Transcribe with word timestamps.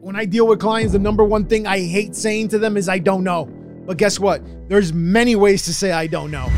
when 0.00 0.14
I 0.14 0.24
deal 0.24 0.46
with 0.46 0.60
clients, 0.60 0.92
the 0.92 0.98
number 0.98 1.24
one 1.24 1.46
thing 1.46 1.66
I 1.66 1.80
hate 1.80 2.14
saying 2.14 2.48
to 2.48 2.58
them 2.58 2.76
is 2.76 2.88
I 2.88 2.98
don't 3.00 3.24
know. 3.24 3.46
But 3.84 3.96
guess 3.96 4.20
what? 4.20 4.40
There's 4.68 4.92
many 4.92 5.34
ways 5.34 5.64
to 5.64 5.74
say 5.74 5.90
I 5.90 6.06
don't 6.06 6.30
know. 6.30 6.48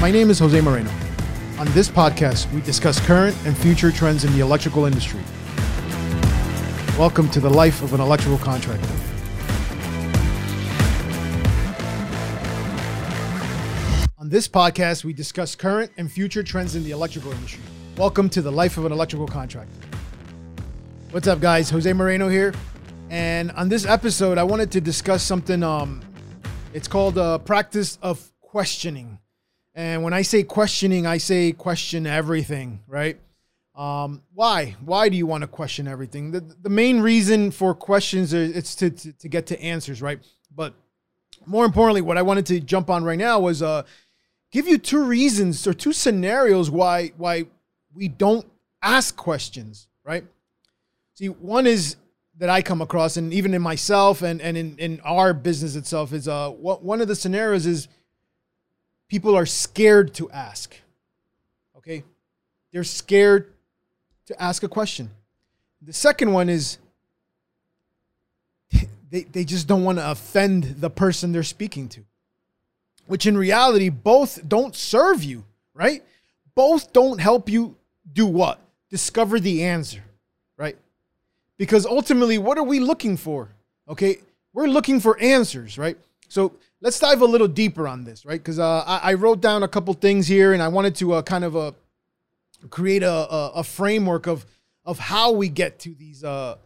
My 0.00 0.10
name 0.12 0.30
is 0.30 0.38
Jose 0.38 0.60
Moreno. 0.60 0.90
On 1.58 1.66
this 1.72 1.88
podcast, 1.88 2.52
we 2.52 2.60
discuss 2.60 3.04
current 3.04 3.36
and 3.44 3.56
future 3.56 3.90
trends 3.90 4.24
in 4.24 4.32
the 4.34 4.40
electrical 4.40 4.84
industry. 4.84 5.20
Welcome 6.96 7.28
to 7.30 7.40
the 7.40 7.50
life 7.50 7.82
of 7.82 7.92
an 7.92 8.00
electrical 8.00 8.38
contractor. 8.38 8.86
On 14.18 14.28
this 14.28 14.46
podcast, 14.46 15.02
we 15.02 15.12
discuss 15.12 15.56
current 15.56 15.90
and 15.96 16.10
future 16.10 16.44
trends 16.44 16.76
in 16.76 16.84
the 16.84 16.92
electrical 16.92 17.32
industry. 17.32 17.62
Welcome 17.96 18.28
to 18.30 18.42
the 18.42 18.52
life 18.52 18.78
of 18.78 18.84
an 18.84 18.92
electrical 18.92 19.26
contractor. 19.26 19.81
What's 21.12 21.28
up, 21.28 21.40
guys? 21.40 21.68
Jose 21.68 21.92
Moreno 21.92 22.30
here. 22.30 22.54
And 23.10 23.50
on 23.50 23.68
this 23.68 23.84
episode, 23.84 24.38
I 24.38 24.44
wanted 24.44 24.72
to 24.72 24.80
discuss 24.80 25.22
something. 25.22 25.62
Um, 25.62 26.00
it's 26.72 26.88
called 26.88 27.18
uh, 27.18 27.36
practice 27.36 27.98
of 28.00 28.32
questioning. 28.40 29.18
And 29.74 30.02
when 30.02 30.14
I 30.14 30.22
say 30.22 30.42
questioning, 30.42 31.06
I 31.06 31.18
say 31.18 31.52
question 31.52 32.06
everything, 32.06 32.80
right? 32.86 33.20
Um, 33.74 34.22
why? 34.32 34.74
Why 34.82 35.10
do 35.10 35.18
you 35.18 35.26
want 35.26 35.42
to 35.42 35.48
question 35.48 35.86
everything? 35.86 36.30
The, 36.30 36.40
the 36.40 36.70
main 36.70 37.02
reason 37.02 37.50
for 37.50 37.74
questions 37.74 38.32
is 38.32 38.56
it's 38.56 38.74
to, 38.76 38.88
to, 38.88 39.12
to 39.12 39.28
get 39.28 39.44
to 39.48 39.60
answers, 39.60 40.00
right? 40.00 40.18
But 40.50 40.72
more 41.44 41.66
importantly, 41.66 42.00
what 42.00 42.16
I 42.16 42.22
wanted 42.22 42.46
to 42.46 42.60
jump 42.60 42.88
on 42.88 43.04
right 43.04 43.18
now 43.18 43.38
was 43.38 43.60
uh, 43.60 43.82
give 44.50 44.66
you 44.66 44.78
two 44.78 45.04
reasons 45.04 45.66
or 45.66 45.74
two 45.74 45.92
scenarios 45.92 46.70
why 46.70 47.12
why 47.18 47.48
we 47.92 48.08
don't 48.08 48.46
ask 48.80 49.14
questions, 49.14 49.88
right? 50.06 50.24
See, 51.14 51.26
one 51.26 51.66
is 51.66 51.96
that 52.38 52.48
I 52.48 52.62
come 52.62 52.80
across, 52.80 53.16
and 53.16 53.32
even 53.32 53.54
in 53.54 53.62
myself 53.62 54.22
and, 54.22 54.40
and 54.40 54.56
in, 54.56 54.76
in 54.78 55.00
our 55.04 55.34
business 55.34 55.76
itself, 55.76 56.12
is 56.12 56.26
uh, 56.26 56.50
what, 56.50 56.82
one 56.82 57.00
of 57.00 57.08
the 57.08 57.14
scenarios 57.14 57.66
is 57.66 57.88
people 59.08 59.36
are 59.36 59.46
scared 59.46 60.14
to 60.14 60.30
ask. 60.30 60.74
Okay? 61.76 62.02
They're 62.72 62.84
scared 62.84 63.52
to 64.26 64.42
ask 64.42 64.62
a 64.62 64.68
question. 64.68 65.10
The 65.82 65.92
second 65.92 66.32
one 66.32 66.48
is 66.48 66.78
they, 69.10 69.24
they 69.24 69.44
just 69.44 69.66
don't 69.66 69.84
want 69.84 69.98
to 69.98 70.10
offend 70.10 70.76
the 70.80 70.90
person 70.90 71.32
they're 71.32 71.42
speaking 71.42 71.88
to, 71.90 72.00
which 73.06 73.26
in 73.26 73.36
reality, 73.36 73.90
both 73.90 74.48
don't 74.48 74.74
serve 74.74 75.22
you, 75.22 75.44
right? 75.74 76.02
Both 76.54 76.92
don't 76.92 77.20
help 77.20 77.50
you 77.50 77.76
do 78.10 78.26
what? 78.26 78.60
Discover 78.90 79.40
the 79.40 79.64
answer, 79.64 80.02
right? 80.56 80.76
Because 81.62 81.86
ultimately, 81.86 82.38
what 82.38 82.58
are 82.58 82.64
we 82.64 82.80
looking 82.80 83.16
for? 83.16 83.48
Okay, 83.88 84.16
we're 84.52 84.66
looking 84.66 84.98
for 84.98 85.16
answers, 85.20 85.78
right? 85.78 85.96
So 86.26 86.54
let's 86.80 86.98
dive 86.98 87.20
a 87.20 87.24
little 87.24 87.46
deeper 87.46 87.86
on 87.86 88.02
this, 88.02 88.26
right? 88.26 88.40
Because 88.40 88.58
uh, 88.58 88.82
I, 88.84 89.10
I, 89.10 89.14
wrote 89.14 89.40
down 89.40 89.62
a 89.62 89.68
couple 89.68 89.94
things 89.94 90.26
here, 90.26 90.54
and 90.54 90.60
I 90.60 90.66
wanted 90.66 90.96
to 90.96 91.12
uh, 91.12 91.22
kind 91.22 91.44
of 91.44 91.56
uh, 91.56 91.70
create 92.70 93.04
a, 93.04 93.12
a, 93.12 93.52
a, 93.58 93.62
framework 93.62 94.26
of 94.26 94.44
of 94.84 94.98
how 94.98 95.30
we 95.30 95.48
get 95.48 95.78
to 95.78 95.94
these. 95.94 96.24
Uh, 96.24 96.56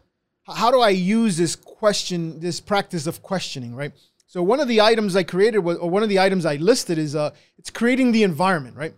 how 0.46 0.70
do 0.70 0.80
I 0.80 0.88
use 0.88 1.36
this 1.36 1.56
question, 1.56 2.40
this 2.40 2.58
practice 2.58 3.06
of 3.06 3.20
questioning, 3.20 3.74
right? 3.74 3.92
So 4.26 4.42
one 4.42 4.60
of 4.60 4.66
the 4.66 4.80
items 4.80 5.14
I 5.14 5.24
created 5.24 5.58
was, 5.58 5.76
or 5.76 5.90
one 5.90 6.04
of 6.04 6.08
the 6.08 6.20
items 6.20 6.46
I 6.46 6.56
listed 6.56 6.96
is, 6.96 7.14
uh, 7.14 7.32
it's 7.58 7.68
creating 7.68 8.12
the 8.12 8.22
environment, 8.22 8.78
right? 8.78 8.94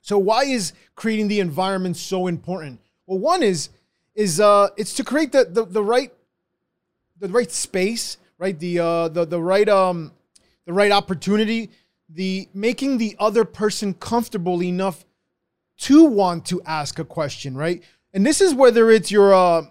So 0.00 0.18
why 0.18 0.42
is 0.42 0.72
creating 0.96 1.28
the 1.28 1.38
environment 1.38 1.98
so 1.98 2.26
important? 2.26 2.80
Well, 3.06 3.20
one 3.20 3.44
is 3.44 3.68
is 4.14 4.40
uh, 4.40 4.68
it's 4.76 4.94
to 4.94 5.04
create 5.04 5.32
the, 5.32 5.44
the, 5.44 5.64
the 5.64 5.82
right 5.82 6.12
the 7.18 7.28
right 7.28 7.50
space, 7.50 8.18
right? 8.38 8.58
The 8.58 8.78
uh, 8.78 9.08
the 9.08 9.24
the 9.24 9.40
right 9.40 9.68
um 9.68 10.12
the 10.66 10.72
right 10.72 10.92
opportunity, 10.92 11.70
the 12.08 12.48
making 12.54 12.98
the 12.98 13.16
other 13.18 13.44
person 13.44 13.94
comfortable 13.94 14.62
enough 14.62 15.04
to 15.76 16.04
want 16.04 16.46
to 16.46 16.62
ask 16.62 16.98
a 16.98 17.04
question, 17.04 17.56
right? 17.56 17.82
And 18.12 18.24
this 18.24 18.40
is 18.40 18.54
whether 18.54 18.90
it's 18.90 19.10
your 19.10 19.34
uh, 19.34 19.62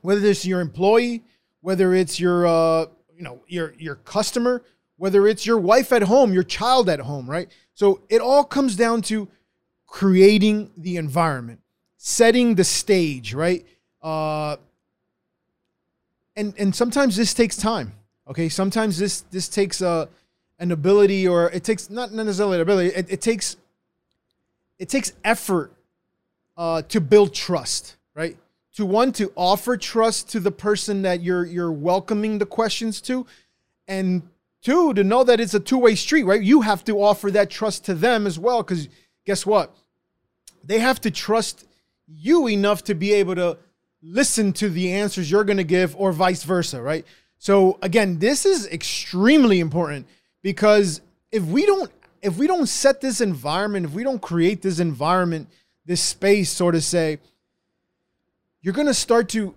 whether 0.00 0.24
it's 0.26 0.46
your 0.46 0.60
employee, 0.60 1.24
whether 1.60 1.94
it's 1.94 2.20
your 2.20 2.46
uh, 2.46 2.86
you 3.14 3.22
know 3.22 3.42
your 3.48 3.74
your 3.78 3.96
customer, 3.96 4.62
whether 4.96 5.26
it's 5.26 5.44
your 5.44 5.58
wife 5.58 5.92
at 5.92 6.02
home, 6.02 6.32
your 6.32 6.44
child 6.44 6.88
at 6.88 7.00
home, 7.00 7.28
right? 7.28 7.50
So 7.74 8.02
it 8.08 8.20
all 8.20 8.44
comes 8.44 8.76
down 8.76 9.02
to 9.02 9.28
creating 9.86 10.70
the 10.76 10.96
environment 10.96 11.60
setting 11.98 12.54
the 12.54 12.64
stage, 12.64 13.34
right? 13.34 13.66
Uh, 14.00 14.56
and 16.36 16.54
and 16.56 16.74
sometimes 16.74 17.16
this 17.16 17.34
takes 17.34 17.56
time. 17.56 17.92
Okay, 18.26 18.48
sometimes 18.48 18.98
this 18.98 19.22
this 19.22 19.48
takes 19.48 19.82
a 19.82 19.88
uh, 19.88 20.06
an 20.60 20.72
ability, 20.72 21.28
or 21.28 21.50
it 21.50 21.62
takes 21.64 21.90
not 21.90 22.12
necessarily 22.12 22.56
an 22.56 22.62
ability. 22.62 22.88
It, 22.88 23.06
it 23.10 23.20
takes 23.20 23.56
it 24.78 24.88
takes 24.88 25.12
effort 25.24 25.72
uh, 26.56 26.82
to 26.82 27.00
build 27.00 27.34
trust, 27.34 27.96
right? 28.14 28.36
To 28.76 28.86
one 28.86 29.12
to 29.12 29.32
offer 29.34 29.76
trust 29.76 30.30
to 30.30 30.40
the 30.40 30.52
person 30.52 31.02
that 31.02 31.20
you're 31.20 31.44
you're 31.44 31.72
welcoming 31.72 32.38
the 32.38 32.46
questions 32.46 33.00
to, 33.02 33.26
and 33.88 34.22
two 34.62 34.94
to 34.94 35.02
know 35.02 35.24
that 35.24 35.40
it's 35.40 35.54
a 35.54 35.60
two 35.60 35.78
way 35.78 35.96
street, 35.96 36.24
right? 36.24 36.42
You 36.42 36.60
have 36.60 36.84
to 36.84 37.00
offer 37.00 37.30
that 37.32 37.50
trust 37.50 37.84
to 37.86 37.94
them 37.94 38.26
as 38.26 38.38
well, 38.38 38.62
because 38.62 38.88
guess 39.24 39.44
what? 39.44 39.74
They 40.62 40.78
have 40.78 41.00
to 41.00 41.10
trust 41.10 41.64
you 42.08 42.48
enough 42.48 42.82
to 42.84 42.94
be 42.94 43.12
able 43.12 43.34
to 43.36 43.58
listen 44.02 44.52
to 44.54 44.68
the 44.68 44.92
answers 44.92 45.30
you're 45.30 45.44
going 45.44 45.58
to 45.58 45.64
give 45.64 45.94
or 45.96 46.12
vice 46.12 46.42
versa, 46.42 46.80
right? 46.80 47.04
So 47.38 47.78
again, 47.82 48.18
this 48.18 48.46
is 48.46 48.66
extremely 48.66 49.60
important 49.60 50.06
because 50.42 51.00
if 51.30 51.44
we 51.44 51.66
don't 51.66 51.90
if 52.20 52.36
we 52.36 52.48
don't 52.48 52.66
set 52.66 53.00
this 53.00 53.20
environment, 53.20 53.86
if 53.86 53.92
we 53.92 54.02
don't 54.02 54.20
create 54.20 54.60
this 54.60 54.80
environment, 54.80 55.48
this 55.86 56.00
space 56.00 56.50
sort 56.50 56.74
of 56.74 56.82
say, 56.82 57.18
you're 58.60 58.74
going 58.74 58.88
to 58.88 58.94
start 58.94 59.28
to 59.30 59.54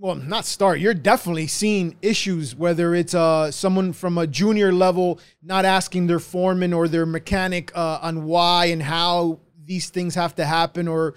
well, 0.00 0.14
not 0.14 0.46
start. 0.46 0.80
You're 0.80 0.94
definitely 0.94 1.46
seeing 1.46 1.94
issues, 2.00 2.56
whether 2.56 2.94
it's 2.94 3.12
uh, 3.12 3.50
someone 3.50 3.92
from 3.92 4.16
a 4.16 4.26
junior 4.26 4.72
level 4.72 5.20
not 5.42 5.66
asking 5.66 6.06
their 6.06 6.18
foreman 6.18 6.72
or 6.72 6.88
their 6.88 7.04
mechanic 7.04 7.70
uh, 7.76 7.98
on 8.00 8.24
why 8.24 8.66
and 8.66 8.82
how 8.82 9.40
these 9.62 9.90
things 9.90 10.14
have 10.14 10.34
to 10.36 10.46
happen, 10.46 10.88
or 10.88 11.14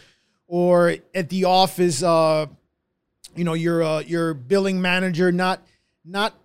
or 0.53 0.97
at 1.16 1.30
the 1.30 1.46
office, 1.46 2.03
uh, 2.03 2.46
you 3.36 3.44
know, 3.44 3.56
your 3.56 3.81
uh, 3.81 4.02
your 4.02 4.36
billing 4.36 4.80
manager 4.80 5.31
not 5.31 5.59
not 6.06 6.36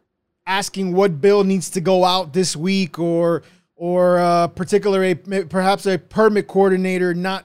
asking 0.46 0.94
what 0.94 1.20
bill 1.20 1.44
needs 1.44 1.68
to 1.68 1.82
go 1.82 2.06
out 2.06 2.32
this 2.32 2.56
week, 2.56 2.98
or 2.98 3.42
or 3.76 4.18
uh, 4.18 4.46
particularly 4.46 5.14
perhaps 5.14 5.84
a 5.84 5.98
permit 5.98 6.48
coordinator 6.48 7.12
not 7.12 7.44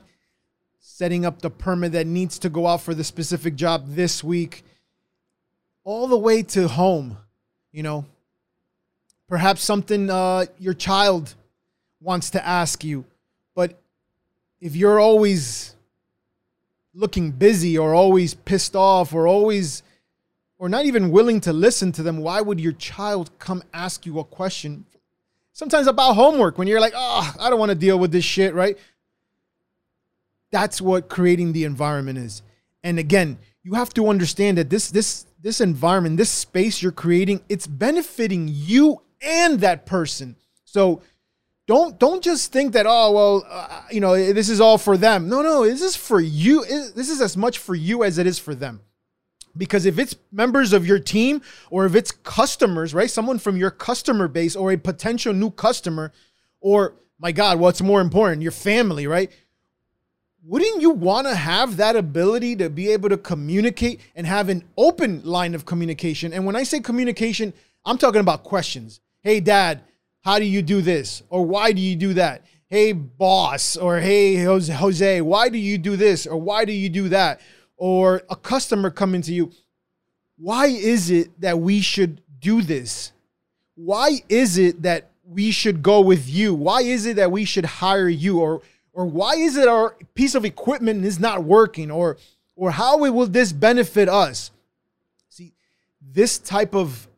setting 0.79 1.25
up 1.25 1.41
the 1.41 1.49
permit 1.49 1.91
that 1.91 2.07
needs 2.07 2.39
to 2.39 2.47
go 2.47 2.65
out 2.65 2.79
for 2.79 2.93
the 2.93 3.03
specific 3.03 3.55
job 3.55 3.83
this 3.89 4.23
week, 4.23 4.63
all 5.83 6.07
the 6.07 6.17
way 6.17 6.41
to 6.41 6.69
home, 6.69 7.17
you 7.73 7.83
know. 7.83 8.05
Perhaps 9.27 9.61
something 9.61 10.09
uh, 10.09 10.45
your 10.59 10.73
child 10.73 11.35
wants 11.99 12.29
to 12.29 12.47
ask 12.47 12.85
you, 12.85 13.03
but 13.53 13.77
if 14.61 14.77
you're 14.77 15.01
always 15.01 15.75
looking 16.93 17.31
busy 17.31 17.77
or 17.77 17.93
always 17.93 18.33
pissed 18.33 18.75
off 18.75 19.13
or 19.13 19.27
always 19.27 19.83
or 20.57 20.69
not 20.69 20.85
even 20.85 21.11
willing 21.11 21.41
to 21.41 21.51
listen 21.51 21.91
to 21.91 22.03
them, 22.03 22.19
why 22.19 22.39
would 22.39 22.59
your 22.59 22.71
child 22.73 23.37
come 23.39 23.63
ask 23.73 24.05
you 24.05 24.19
a 24.19 24.23
question? 24.23 24.85
Sometimes 25.51 25.87
about 25.87 26.13
homework 26.13 26.57
when 26.57 26.67
you're 26.67 26.79
like, 26.79 26.93
oh, 26.95 27.33
I 27.39 27.49
don't 27.49 27.59
want 27.59 27.69
to 27.69 27.75
deal 27.75 27.99
with 27.99 28.11
this 28.11 28.23
shit, 28.23 28.53
right? 28.53 28.77
That's 30.51 30.79
what 30.79 31.09
creating 31.09 31.53
the 31.53 31.63
environment 31.65 32.17
is. 32.17 32.43
And 32.83 32.99
again, 32.99 33.39
you 33.63 33.73
have 33.73 33.93
to 33.95 34.07
understand 34.07 34.57
that 34.57 34.69
this 34.69 34.89
this 34.91 35.25
this 35.41 35.59
environment, 35.59 36.17
this 36.17 36.29
space 36.29 36.81
you're 36.81 36.91
creating, 36.91 37.41
it's 37.49 37.67
benefiting 37.67 38.49
you 38.49 39.01
and 39.21 39.59
that 39.61 39.85
person. 39.85 40.35
So 40.63 41.01
don't 41.65 41.97
don't 41.97 42.23
just 42.23 42.51
think 42.51 42.73
that 42.73 42.85
oh 42.87 43.11
well 43.11 43.45
uh, 43.49 43.83
you 43.89 44.01
know 44.01 44.15
this 44.15 44.49
is 44.49 44.59
all 44.59 44.77
for 44.77 44.97
them. 44.97 45.29
No 45.29 45.41
no 45.41 45.63
this 45.63 45.81
is 45.81 45.95
for 45.95 46.19
you. 46.19 46.65
This 46.65 47.09
is 47.09 47.21
as 47.21 47.37
much 47.37 47.57
for 47.57 47.73
you 47.75 48.03
as 48.03 48.17
it 48.17 48.27
is 48.27 48.37
for 48.37 48.53
them. 48.53 48.81
Because 49.55 49.85
if 49.85 49.99
it's 49.99 50.15
members 50.31 50.73
of 50.73 50.85
your 50.85 50.99
team 50.99 51.41
or 51.69 51.85
if 51.85 51.95
it's 51.95 52.11
customers 52.11 52.93
right 52.93 53.09
someone 53.09 53.39
from 53.39 53.55
your 53.55 53.71
customer 53.71 54.27
base 54.27 54.55
or 54.55 54.71
a 54.71 54.77
potential 54.77 55.33
new 55.33 55.51
customer 55.51 56.11
or 56.59 56.95
my 57.19 57.31
god 57.31 57.59
what's 57.59 57.81
more 57.81 58.01
important 58.01 58.41
your 58.41 58.51
family 58.51 59.07
right? 59.07 59.31
Wouldn't 60.45 60.81
you 60.81 60.89
want 60.89 61.27
to 61.27 61.35
have 61.35 61.77
that 61.77 61.95
ability 61.95 62.57
to 62.57 62.69
be 62.69 62.91
able 62.91 63.07
to 63.07 63.15
communicate 63.15 64.01
and 64.13 64.27
have 64.27 64.49
an 64.49 64.65
open 64.75 65.23
line 65.23 65.55
of 65.55 65.65
communication? 65.65 66.33
And 66.33 66.45
when 66.45 66.57
i 66.57 66.63
say 66.63 66.81
communication 66.81 67.53
i'm 67.85 67.97
talking 67.97 68.19
about 68.19 68.43
questions. 68.43 68.99
Hey 69.21 69.39
dad 69.39 69.83
how 70.23 70.39
do 70.39 70.45
you 70.45 70.61
do 70.61 70.81
this? 70.81 71.23
Or 71.29 71.45
why 71.45 71.71
do 71.71 71.81
you 71.81 71.95
do 71.95 72.13
that? 72.15 72.43
Hey, 72.67 72.91
boss, 72.91 73.77
or 73.77 73.99
hey, 73.99 74.43
Jose, 74.43 75.21
why 75.21 75.49
do 75.49 75.57
you 75.57 75.77
do 75.77 75.95
this? 75.95 76.25
Or 76.25 76.37
why 76.37 76.65
do 76.65 76.71
you 76.71 76.89
do 76.89 77.09
that? 77.09 77.39
or 77.77 78.21
a 78.29 78.35
customer 78.37 78.89
coming 78.89 79.21
to 79.21 79.33
you, 79.33 79.51
why 80.37 80.67
is 80.67 81.09
it 81.09 81.29
that 81.41 81.59
we 81.59 81.81
should 81.81 82.21
do 82.39 82.61
this? 82.61 83.11
Why 83.75 84.21
is 84.29 84.57
it 84.57 84.83
that 84.83 85.11
we 85.25 85.51
should 85.51 85.83
go 85.83 85.99
with 85.99 86.29
you? 86.29 86.53
Why 86.53 86.81
is 86.81 87.05
it 87.05 87.17
that 87.17 87.29
we 87.31 87.43
should 87.43 87.65
hire 87.65 88.07
you? 88.07 88.39
Or 88.39 88.61
or 88.93 89.05
why 89.05 89.35
is 89.35 89.57
it 89.57 89.67
our 89.67 89.97
piece 90.13 90.33
of 90.33 90.45
equipment 90.45 91.03
is 91.03 91.19
not 91.19 91.43
working? 91.43 91.91
Or 91.91 92.17
or 92.55 92.71
how 92.71 92.97
will 92.97 93.27
this 93.27 93.51
benefit 93.51 94.07
us? 94.07 94.51
See, 95.27 95.53
this 96.01 96.37
type 96.37 96.75
of 96.75 97.09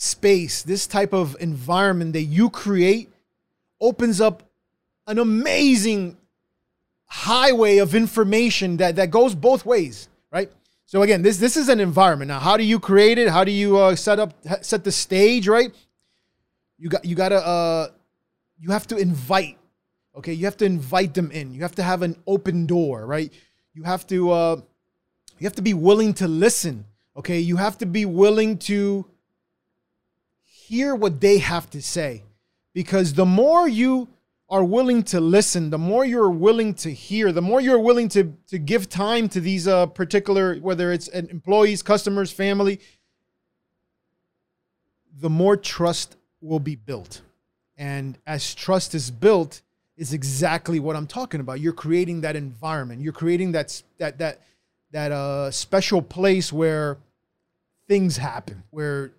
space, 0.00 0.62
this 0.62 0.86
type 0.86 1.12
of 1.12 1.36
environment 1.40 2.14
that 2.14 2.22
you 2.22 2.48
create 2.48 3.10
opens 3.82 4.18
up 4.18 4.42
an 5.06 5.18
amazing 5.18 6.16
highway 7.04 7.76
of 7.76 7.94
information 7.94 8.78
that, 8.78 8.96
that 8.96 9.10
goes 9.10 9.34
both 9.34 9.66
ways, 9.66 10.08
right? 10.32 10.50
So 10.86 11.02
again, 11.02 11.20
this 11.20 11.36
this 11.36 11.56
is 11.56 11.68
an 11.68 11.80
environment. 11.80 12.28
Now, 12.30 12.40
how 12.40 12.56
do 12.56 12.64
you 12.64 12.80
create 12.80 13.18
it? 13.18 13.28
How 13.28 13.44
do 13.44 13.52
you 13.52 13.76
uh, 13.76 13.94
set 13.94 14.18
up 14.18 14.32
set 14.62 14.84
the 14.84 14.90
stage, 14.90 15.46
right? 15.46 15.72
You 16.78 16.88
got 16.88 17.04
you 17.04 17.14
got 17.14 17.28
to 17.28 17.46
uh 17.46 17.88
you 18.58 18.70
have 18.70 18.86
to 18.88 18.96
invite. 18.96 19.58
Okay, 20.16 20.32
you 20.32 20.46
have 20.46 20.56
to 20.56 20.64
invite 20.64 21.14
them 21.14 21.30
in. 21.30 21.52
You 21.52 21.60
have 21.60 21.74
to 21.76 21.82
have 21.82 22.02
an 22.02 22.16
open 22.26 22.66
door, 22.66 23.06
right? 23.06 23.32
You 23.74 23.84
have 23.84 24.06
to 24.08 24.30
uh 24.30 24.56
you 25.38 25.44
have 25.44 25.56
to 25.56 25.62
be 25.62 25.74
willing 25.74 26.14
to 26.14 26.26
listen. 26.26 26.86
Okay, 27.16 27.38
you 27.38 27.56
have 27.56 27.76
to 27.78 27.86
be 27.86 28.06
willing 28.06 28.56
to 28.70 29.06
hear 30.70 30.94
what 30.94 31.20
they 31.20 31.38
have 31.38 31.68
to 31.70 31.82
say. 31.82 32.22
Because 32.72 33.14
the 33.14 33.26
more 33.26 33.68
you 33.68 34.08
are 34.48 34.62
willing 34.62 35.02
to 35.02 35.20
listen, 35.20 35.70
the 35.70 35.78
more 35.78 36.04
you're 36.04 36.30
willing 36.30 36.74
to 36.74 36.90
hear, 36.90 37.32
the 37.32 37.42
more 37.42 37.60
you're 37.60 37.80
willing 37.80 38.08
to, 38.10 38.32
to 38.46 38.58
give 38.58 38.88
time 38.88 39.28
to 39.28 39.40
these 39.40 39.66
uh, 39.66 39.86
particular, 39.86 40.56
whether 40.56 40.92
it's 40.92 41.08
employees, 41.08 41.82
customers, 41.82 42.30
family, 42.30 42.80
the 45.20 45.30
more 45.30 45.56
trust 45.56 46.16
will 46.40 46.60
be 46.60 46.76
built. 46.76 47.20
And 47.76 48.16
as 48.24 48.54
trust 48.54 48.94
is 48.94 49.10
built, 49.10 49.62
is 49.96 50.12
exactly 50.12 50.78
what 50.78 50.96
I'm 50.96 51.06
talking 51.06 51.40
about. 51.40 51.60
You're 51.60 51.72
creating 51.72 52.20
that 52.20 52.36
environment. 52.36 53.02
You're 53.02 53.12
creating 53.12 53.52
that 53.52 53.82
that 53.98 54.18
that 54.18 54.40
that 54.92 55.12
uh, 55.12 55.50
special 55.50 56.00
place 56.00 56.52
where 56.52 56.96
things 57.86 58.16
happen, 58.16 58.62
where 58.70 59.12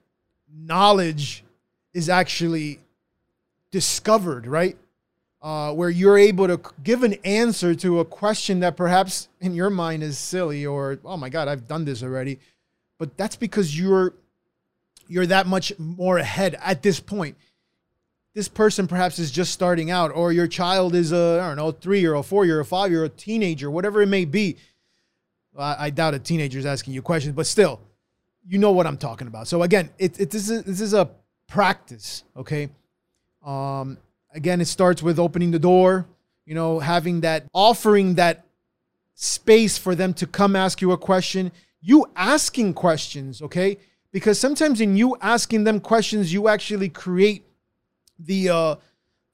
knowledge 0.56 1.44
is 1.94 2.10
actually 2.10 2.80
discovered, 3.72 4.46
right? 4.48 4.78
Uh, 5.42 5.74
where 5.74 5.90
you're 5.90 6.20
able 6.20 6.48
to 6.48 6.62
give 6.84 7.02
an 7.02 7.16
answer 7.26 7.74
to 7.74 8.00
a 8.00 8.06
question 8.06 8.60
that 8.60 8.78
perhaps 8.78 9.28
in 9.40 9.56
your 9.56 9.72
mind 9.72 10.04
is 10.04 10.18
silly 10.18 10.68
or 10.68 11.00
oh 11.04 11.18
my 11.18 11.30
god 11.30 11.48
i've 11.48 11.68
done 11.68 11.84
this 11.84 12.04
already. 12.04 12.38
But 13.00 13.18
that's 13.18 13.36
because 13.36 13.78
you're 13.78 14.14
you're 15.08 15.26
that 15.26 15.48
much 15.48 15.74
more 15.80 16.20
ahead 16.20 16.56
at 16.64 16.84
this 16.84 17.00
point. 17.00 17.38
This 18.36 18.48
person 18.48 18.88
perhaps 18.88 19.18
is 19.18 19.32
just 19.32 19.52
starting 19.52 19.90
out 19.90 20.12
or 20.14 20.32
your 20.32 20.48
child 20.48 20.94
is 20.94 21.12
a 21.12 21.40
i 21.42 21.48
don't 21.48 21.58
know 21.58 21.72
three 21.72 22.02
year 22.02 22.14
old 22.14 22.28
four 22.28 22.46
year 22.46 22.60
old 22.60 22.68
five 22.68 22.92
year 22.92 23.02
old 23.02 23.18
teenager 23.18 23.72
whatever 23.72 24.04
it 24.04 24.08
may 24.08 24.26
be. 24.26 24.58
I, 25.58 25.88
I 25.88 25.90
doubt 25.90 26.14
a 26.14 26.20
teenager 26.20 26.60
is 26.60 26.68
asking 26.68 26.94
you 26.94 27.02
questions 27.02 27.36
but 27.36 27.48
still 27.48 27.82
you 28.48 28.58
know 28.58 28.72
what 28.72 28.88
i'm 28.88 28.98
talking 28.98 29.28
about 29.28 29.48
so 29.48 29.64
again 29.64 29.90
it, 29.98 30.20
it 30.20 30.32
this 30.32 30.50
is 30.50 30.64
this 30.64 30.82
is 30.82 30.94
a 30.94 31.10
practice. 31.52 32.24
Okay. 32.36 32.70
Um, 33.46 33.98
again, 34.34 34.62
it 34.62 34.66
starts 34.66 35.04
with 35.04 35.20
opening 35.20 35.52
the 35.52 35.60
door, 35.60 36.08
you 36.46 36.56
know, 36.56 36.80
having 36.80 37.22
that, 37.22 37.46
offering 37.54 38.16
that 38.16 38.46
space 39.14 39.78
for 39.78 39.94
them 39.94 40.14
to 40.16 40.26
come 40.26 40.56
ask 40.56 40.82
you 40.82 40.94
a 40.94 40.98
question, 40.98 41.52
you 41.82 42.06
asking 42.16 42.74
questions, 42.74 43.42
okay? 43.42 43.78
Because 44.12 44.40
sometimes 44.40 44.80
in 44.82 44.96
you 44.96 45.18
asking 45.22 45.66
them 45.66 45.80
questions, 45.80 46.32
you 46.32 46.48
actually 46.48 46.90
create 46.90 47.46
the 48.18 48.50
uh, 48.50 48.76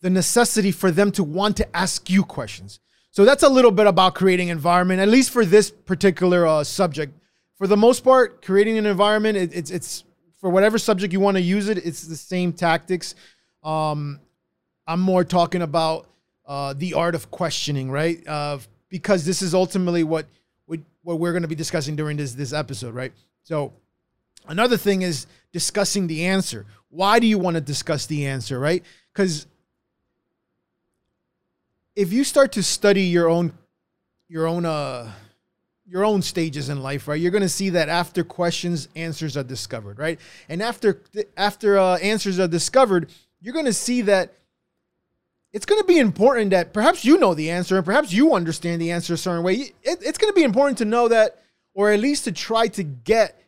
the 0.02 0.10
necessity 0.10 0.72
for 0.72 0.92
them 0.92 1.12
to 1.12 1.24
want 1.24 1.58
to 1.58 1.76
ask 1.76 2.10
you 2.10 2.24
questions. 2.24 2.80
So 3.12 3.26
that's 3.26 3.44
a 3.44 3.50
little 3.50 3.72
bit 3.72 3.88
about 3.88 4.14
creating 4.16 4.50
environment, 4.50 5.02
at 5.02 5.08
least 5.08 5.32
for 5.32 5.44
this 5.44 5.72
particular 5.72 6.46
uh, 6.46 6.64
subject. 6.64 7.14
For 7.58 7.68
the 7.68 7.78
most 7.78 8.04
part, 8.04 8.46
creating 8.46 8.78
an 8.78 8.86
environment, 8.86 9.38
it, 9.38 9.56
it's 9.56 9.72
it's 9.72 10.04
for 10.40 10.50
whatever 10.50 10.78
subject 10.78 11.12
you 11.12 11.20
want 11.20 11.38
to 11.38 11.42
use 11.42 11.70
it, 11.70 11.80
it's 11.80 12.04
the 12.04 12.16
same 12.16 12.54
tactics. 12.54 13.16
Um, 13.64 14.20
I'm 14.86 15.02
more 15.02 15.24
talking 15.24 15.64
about 15.64 16.08
uh, 16.46 16.74
the 16.78 16.94
art 16.94 17.16
of 17.16 17.32
questioning, 17.32 17.90
right? 17.90 18.26
Uh, 18.28 18.60
because 18.90 19.26
this 19.26 19.42
is 19.42 19.54
ultimately 19.54 20.04
what 20.04 20.28
what, 20.66 20.80
what 21.02 21.20
we're 21.20 21.32
going 21.32 21.42
to 21.42 21.48
be 21.48 21.56
discussing 21.56 21.96
during 21.96 22.18
this 22.18 22.34
this 22.34 22.54
episode, 22.54 22.94
right? 22.94 23.12
So 23.44 23.74
another 24.48 24.78
thing 24.78 25.02
is 25.02 25.26
discussing 25.52 26.08
the 26.08 26.26
answer. 26.26 26.66
Why 26.90 27.20
do 27.20 27.28
you 27.28 27.40
want 27.40 27.56
to 27.56 27.62
discuss 27.62 28.06
the 28.06 28.28
answer, 28.28 28.60
right? 28.60 28.84
Because 29.14 29.48
if 31.96 32.14
you 32.14 32.24
start 32.24 32.52
to 32.54 32.64
study 32.64 33.04
your 33.04 33.28
own 33.28 33.52
your 34.30 34.46
own 34.48 34.66
uh 34.66 35.12
your 35.88 36.04
own 36.04 36.22
stages 36.22 36.70
in 36.70 36.82
life, 36.84 37.08
right? 37.08 37.20
You're 37.20 37.32
going 37.32 37.42
to 37.44 37.50
see 37.50 37.70
that 37.70 37.88
after 37.90 38.24
questions, 38.24 38.90
answers 38.96 39.38
are 39.38 39.44
discovered, 39.44 39.98
right? 39.98 40.20
And 40.50 40.62
after 40.62 41.02
after 41.38 41.78
uh, 41.78 41.98
answers 41.98 42.40
are 42.40 42.48
discovered, 42.48 43.12
you're 43.42 43.54
going 43.54 43.66
to 43.66 43.74
see 43.74 44.02
that 44.02 44.34
it's 45.54 45.66
going 45.66 45.82
to 45.82 45.88
be 45.88 45.98
important 45.98 46.52
that 46.52 46.74
perhaps 46.74 47.06
you 47.06 47.18
know 47.18 47.34
the 47.34 47.50
answer 47.50 47.78
and 47.78 47.86
perhaps 47.86 48.12
you 48.12 48.34
understand 48.34 48.82
the 48.82 48.92
answer 48.92 49.14
a 49.14 49.18
certain 49.18 49.44
way. 49.44 49.54
It, 49.56 49.74
it's 49.84 50.18
going 50.18 50.32
to 50.32 50.36
be 50.36 50.44
important 50.44 50.78
to 50.80 50.86
know 50.86 51.08
that, 51.08 51.42
or 51.74 51.92
at 51.92 52.00
least 52.00 52.26
to 52.26 52.32
try 52.32 52.68
to 52.68 52.84
get 52.84 53.42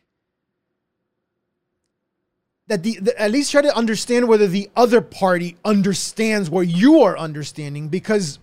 that 2.68 2.82
the, 2.82 2.98
the 3.00 3.20
at 3.20 3.30
least 3.30 3.50
try 3.50 3.60
to 3.60 3.76
understand 3.76 4.28
whether 4.28 4.46
the 4.46 4.70
other 4.74 5.02
party 5.02 5.56
understands 5.64 6.48
what 6.48 6.68
you 6.68 7.02
are 7.02 7.18
understanding. 7.18 7.88
Because 7.88 8.38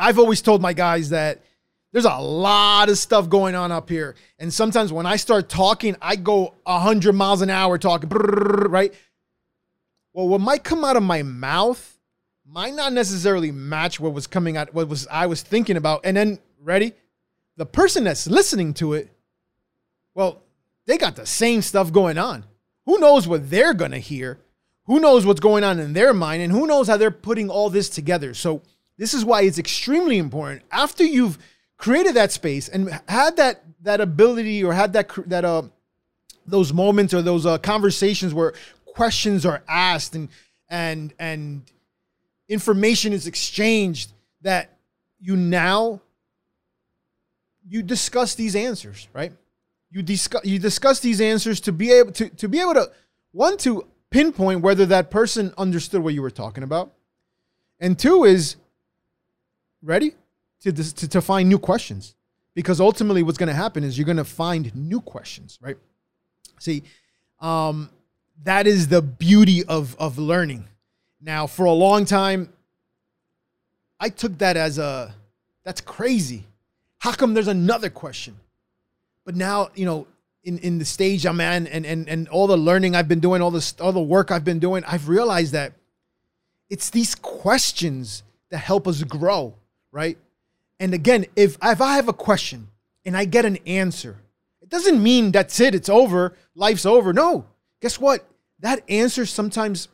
I've 0.00 0.18
always 0.18 0.40
told 0.40 0.62
my 0.62 0.72
guys 0.72 1.10
that 1.10 1.43
there's 1.94 2.04
a 2.06 2.18
lot 2.18 2.88
of 2.88 2.98
stuff 2.98 3.28
going 3.28 3.54
on 3.54 3.70
up 3.70 3.88
here. 3.88 4.16
And 4.40 4.52
sometimes 4.52 4.92
when 4.92 5.06
I 5.06 5.14
start 5.14 5.48
talking, 5.48 5.94
I 6.02 6.16
go 6.16 6.52
100 6.64 7.12
miles 7.12 7.40
an 7.40 7.50
hour 7.50 7.78
talking, 7.78 8.08
right? 8.10 8.92
Well, 10.12 10.26
what 10.26 10.40
might 10.40 10.64
come 10.64 10.84
out 10.84 10.96
of 10.96 11.04
my 11.04 11.22
mouth 11.22 11.96
might 12.44 12.74
not 12.74 12.92
necessarily 12.92 13.52
match 13.52 14.00
what 14.00 14.12
was 14.12 14.26
coming 14.26 14.56
out, 14.56 14.74
what 14.74 14.88
was 14.88 15.06
I 15.06 15.26
was 15.26 15.42
thinking 15.42 15.76
about. 15.76 16.00
And 16.02 16.16
then, 16.16 16.40
ready? 16.60 16.94
The 17.58 17.64
person 17.64 18.02
that's 18.02 18.26
listening 18.26 18.74
to 18.74 18.94
it, 18.94 19.08
well, 20.16 20.42
they 20.86 20.98
got 20.98 21.14
the 21.14 21.26
same 21.26 21.62
stuff 21.62 21.92
going 21.92 22.18
on. 22.18 22.42
Who 22.86 22.98
knows 22.98 23.28
what 23.28 23.50
they're 23.50 23.72
going 23.72 23.92
to 23.92 23.98
hear? 23.98 24.40
Who 24.86 24.98
knows 24.98 25.24
what's 25.24 25.38
going 25.38 25.62
on 25.62 25.78
in 25.78 25.92
their 25.92 26.12
mind? 26.12 26.42
And 26.42 26.50
who 26.50 26.66
knows 26.66 26.88
how 26.88 26.96
they're 26.96 27.12
putting 27.12 27.50
all 27.50 27.70
this 27.70 27.88
together? 27.88 28.34
So, 28.34 28.62
this 28.98 29.14
is 29.14 29.24
why 29.24 29.42
it's 29.42 29.58
extremely 29.58 30.18
important 30.18 30.62
after 30.70 31.04
you've 31.04 31.38
created 31.84 32.14
that 32.14 32.32
space 32.32 32.66
and 32.70 32.88
had 33.06 33.36
that 33.36 33.62
that 33.82 34.00
ability 34.00 34.64
or 34.64 34.72
had 34.72 34.94
that 34.94 35.10
that 35.26 35.44
uh 35.44 35.60
those 36.46 36.72
moments 36.72 37.12
or 37.12 37.20
those 37.20 37.44
uh, 37.44 37.58
conversations 37.58 38.32
where 38.32 38.54
questions 38.86 39.44
are 39.44 39.62
asked 39.68 40.14
and 40.14 40.30
and 40.70 41.12
and 41.18 41.62
information 42.48 43.12
is 43.12 43.26
exchanged 43.26 44.14
that 44.40 44.78
you 45.20 45.36
now 45.36 46.00
you 47.68 47.82
discuss 47.82 48.34
these 48.34 48.56
answers 48.56 49.06
right? 49.12 49.32
You 49.90 50.02
discuss 50.02 50.42
you 50.42 50.58
discuss 50.58 51.00
these 51.00 51.20
answers 51.20 51.60
to 51.60 51.72
be 51.72 51.92
able 51.92 52.12
to 52.12 52.30
to 52.30 52.48
be 52.48 52.60
able 52.60 52.72
to 52.74 52.90
one 53.32 53.58
to 53.58 53.86
pinpoint 54.10 54.62
whether 54.62 54.86
that 54.86 55.10
person 55.10 55.52
understood 55.58 56.02
what 56.02 56.14
you 56.14 56.22
were 56.22 56.30
talking 56.30 56.64
about. 56.64 56.94
And 57.78 57.98
two 57.98 58.24
is 58.24 58.56
ready 59.82 60.14
to, 60.72 60.94
to, 60.94 61.08
to 61.08 61.20
find 61.20 61.48
new 61.48 61.58
questions 61.58 62.14
because 62.54 62.80
ultimately 62.80 63.22
what's 63.22 63.38
going 63.38 63.48
to 63.48 63.54
happen 63.54 63.84
is 63.84 63.98
you're 63.98 64.06
going 64.06 64.16
to 64.16 64.24
find 64.24 64.74
new 64.74 65.00
questions, 65.00 65.58
right? 65.60 65.76
See, 66.58 66.82
um, 67.40 67.90
that 68.44 68.66
is 68.66 68.88
the 68.88 69.02
beauty 69.02 69.64
of, 69.64 69.96
of 69.98 70.18
learning. 70.18 70.66
Now, 71.20 71.46
for 71.46 71.64
a 71.66 71.72
long 71.72 72.04
time, 72.04 72.52
I 73.98 74.08
took 74.08 74.38
that 74.38 74.56
as 74.56 74.78
a, 74.78 75.14
that's 75.64 75.80
crazy. 75.80 76.44
How 76.98 77.12
come 77.12 77.34
there's 77.34 77.48
another 77.48 77.90
question? 77.90 78.36
But 79.24 79.34
now, 79.34 79.70
you 79.74 79.86
know, 79.86 80.06
in, 80.42 80.58
in 80.58 80.78
the 80.78 80.84
stage 80.84 81.24
I'm 81.26 81.40
in 81.40 81.66
and, 81.66 81.86
and, 81.86 82.08
and 82.08 82.28
all 82.28 82.46
the 82.46 82.56
learning 82.56 82.94
I've 82.94 83.08
been 83.08 83.20
doing, 83.20 83.40
all 83.40 83.50
this, 83.50 83.74
all 83.80 83.92
the 83.92 84.00
work 84.00 84.30
I've 84.30 84.44
been 84.44 84.58
doing, 84.58 84.84
I've 84.84 85.08
realized 85.08 85.52
that 85.52 85.72
it's 86.68 86.90
these 86.90 87.14
questions 87.14 88.22
that 88.50 88.58
help 88.58 88.86
us 88.86 89.02
grow, 89.02 89.54
right? 89.90 90.18
And 90.80 90.94
again, 90.94 91.26
if, 91.36 91.56
if 91.62 91.80
I 91.80 91.96
have 91.96 92.08
a 92.08 92.12
question 92.12 92.68
and 93.04 93.16
I 93.16 93.24
get 93.24 93.44
an 93.44 93.58
answer, 93.66 94.18
it 94.60 94.68
doesn't 94.68 95.02
mean 95.02 95.30
that's 95.30 95.60
it, 95.60 95.74
it's 95.74 95.88
over, 95.88 96.36
life's 96.54 96.86
over. 96.86 97.12
No. 97.12 97.46
Guess 97.80 98.00
what? 98.00 98.26
That 98.60 98.82
answer 98.88 99.26
sometimes 99.26 99.88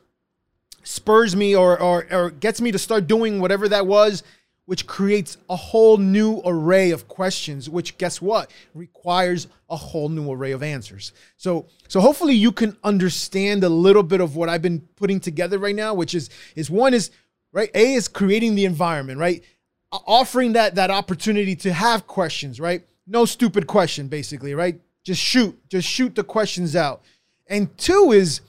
spurs 0.83 1.35
me 1.35 1.55
or, 1.55 1.79
or, 1.79 2.07
or 2.11 2.29
gets 2.31 2.61
me 2.61 2.71
to 2.71 2.79
start 2.79 3.07
doing 3.07 3.39
whatever 3.39 3.67
that 3.69 3.85
was 3.85 4.23
which 4.71 4.87
creates 4.87 5.37
a 5.49 5.55
whole 5.57 5.97
new 5.97 6.41
array 6.45 6.91
of 6.91 7.05
questions, 7.07 7.69
which 7.69 7.97
guess 7.97 8.21
what? 8.21 8.49
Requires 8.73 9.47
a 9.69 9.75
whole 9.75 10.07
new 10.07 10.31
array 10.31 10.53
of 10.53 10.63
answers. 10.63 11.11
So 11.35 11.65
so 11.89 11.99
hopefully 11.99 12.35
you 12.35 12.53
can 12.53 12.77
understand 12.83 13.65
a 13.65 13.69
little 13.69 14.01
bit 14.01 14.21
of 14.21 14.37
what 14.37 14.47
I've 14.47 14.61
been 14.61 14.79
putting 14.95 15.19
together 15.19 15.57
right 15.57 15.75
now, 15.75 15.93
which 15.93 16.15
is 16.15 16.29
is 16.55 16.69
one 16.69 16.93
is 16.93 17.11
right, 17.51 17.69
A 17.73 17.95
is 17.95 18.07
creating 18.07 18.55
the 18.55 18.63
environment, 18.63 19.19
right? 19.19 19.43
Offering 19.91 20.53
that 20.53 20.75
that 20.75 20.89
opportunity 20.89 21.55
to 21.57 21.73
have 21.73 22.07
questions, 22.07 22.59
right? 22.59 22.85
No 23.05 23.25
stupid 23.25 23.67
question, 23.67 24.07
basically, 24.07 24.53
right? 24.53 24.79
Just 25.03 25.21
shoot, 25.21 25.57
just 25.69 25.87
shoot 25.87 26.15
the 26.15 26.23
questions 26.23 26.75
out. 26.75 27.01
And 27.47 27.75
two 27.77 28.11
is 28.11 28.41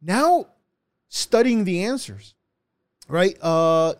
now 0.00 0.46
studying 1.08 1.64
the 1.64 1.84
answers, 1.84 2.34
right? 3.08 3.36
Uh 3.42 3.94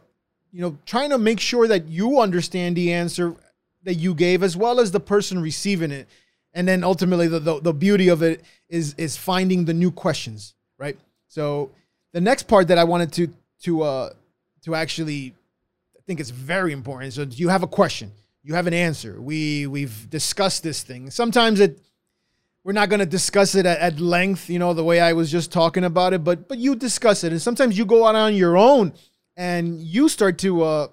you 0.52 0.62
know, 0.62 0.78
trying 0.86 1.10
to 1.10 1.18
make 1.18 1.40
sure 1.40 1.68
that 1.68 1.88
you 1.88 2.20
understand 2.20 2.76
the 2.76 2.92
answer 2.92 3.34
that 3.82 3.94
you 3.94 4.14
gave 4.14 4.42
as 4.42 4.56
well 4.56 4.80
as 4.80 4.90
the 4.90 5.00
person 5.00 5.40
receiving 5.40 5.90
it. 5.90 6.08
And 6.54 6.66
then 6.66 6.82
ultimately 6.82 7.28
the, 7.28 7.38
the, 7.38 7.60
the 7.60 7.72
beauty 7.72 8.08
of 8.08 8.22
it 8.22 8.42
is 8.68 8.94
is 8.98 9.16
finding 9.16 9.64
the 9.64 9.74
new 9.74 9.90
questions, 9.90 10.54
right? 10.78 10.98
So 11.28 11.70
the 12.12 12.20
next 12.20 12.44
part 12.44 12.68
that 12.68 12.78
I 12.78 12.84
wanted 12.84 13.12
to 13.14 13.28
to 13.64 13.82
uh 13.82 14.10
to 14.62 14.74
actually 14.74 15.34
think 16.08 16.20
it's 16.20 16.30
very 16.30 16.72
important. 16.72 17.12
So 17.12 17.22
you 17.22 17.50
have 17.50 17.62
a 17.62 17.66
question, 17.66 18.10
you 18.42 18.54
have 18.54 18.66
an 18.66 18.72
answer. 18.72 19.20
We 19.20 19.66
we've 19.66 20.08
discussed 20.08 20.62
this 20.62 20.82
thing. 20.82 21.10
Sometimes 21.10 21.60
it 21.60 21.82
we're 22.64 22.72
not 22.72 22.88
going 22.88 23.00
to 23.00 23.06
discuss 23.06 23.54
it 23.54 23.64
at, 23.64 23.78
at, 23.78 24.00
length, 24.00 24.50
you 24.50 24.58
know, 24.58 24.74
the 24.74 24.84
way 24.84 25.00
I 25.00 25.12
was 25.12 25.30
just 25.30 25.52
talking 25.52 25.84
about 25.84 26.14
it, 26.14 26.24
but 26.24 26.48
but 26.48 26.56
you 26.56 26.74
discuss 26.74 27.24
it. 27.24 27.32
And 27.32 27.42
sometimes 27.42 27.76
you 27.76 27.84
go 27.84 28.06
out 28.06 28.14
on 28.14 28.34
your 28.34 28.56
own 28.56 28.94
and 29.36 29.80
you 29.80 30.08
start 30.08 30.38
to 30.38 30.62
uh 30.62 30.88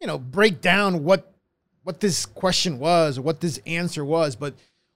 you 0.00 0.06
know 0.06 0.18
break 0.18 0.60
down 0.60 1.04
what 1.04 1.34
what 1.82 2.00
this 2.00 2.26
question 2.26 2.78
was 2.78 3.18
or 3.18 3.22
what 3.22 3.40
this 3.40 3.60
answer 3.66 4.04
was 4.04 4.34
but 4.34 4.54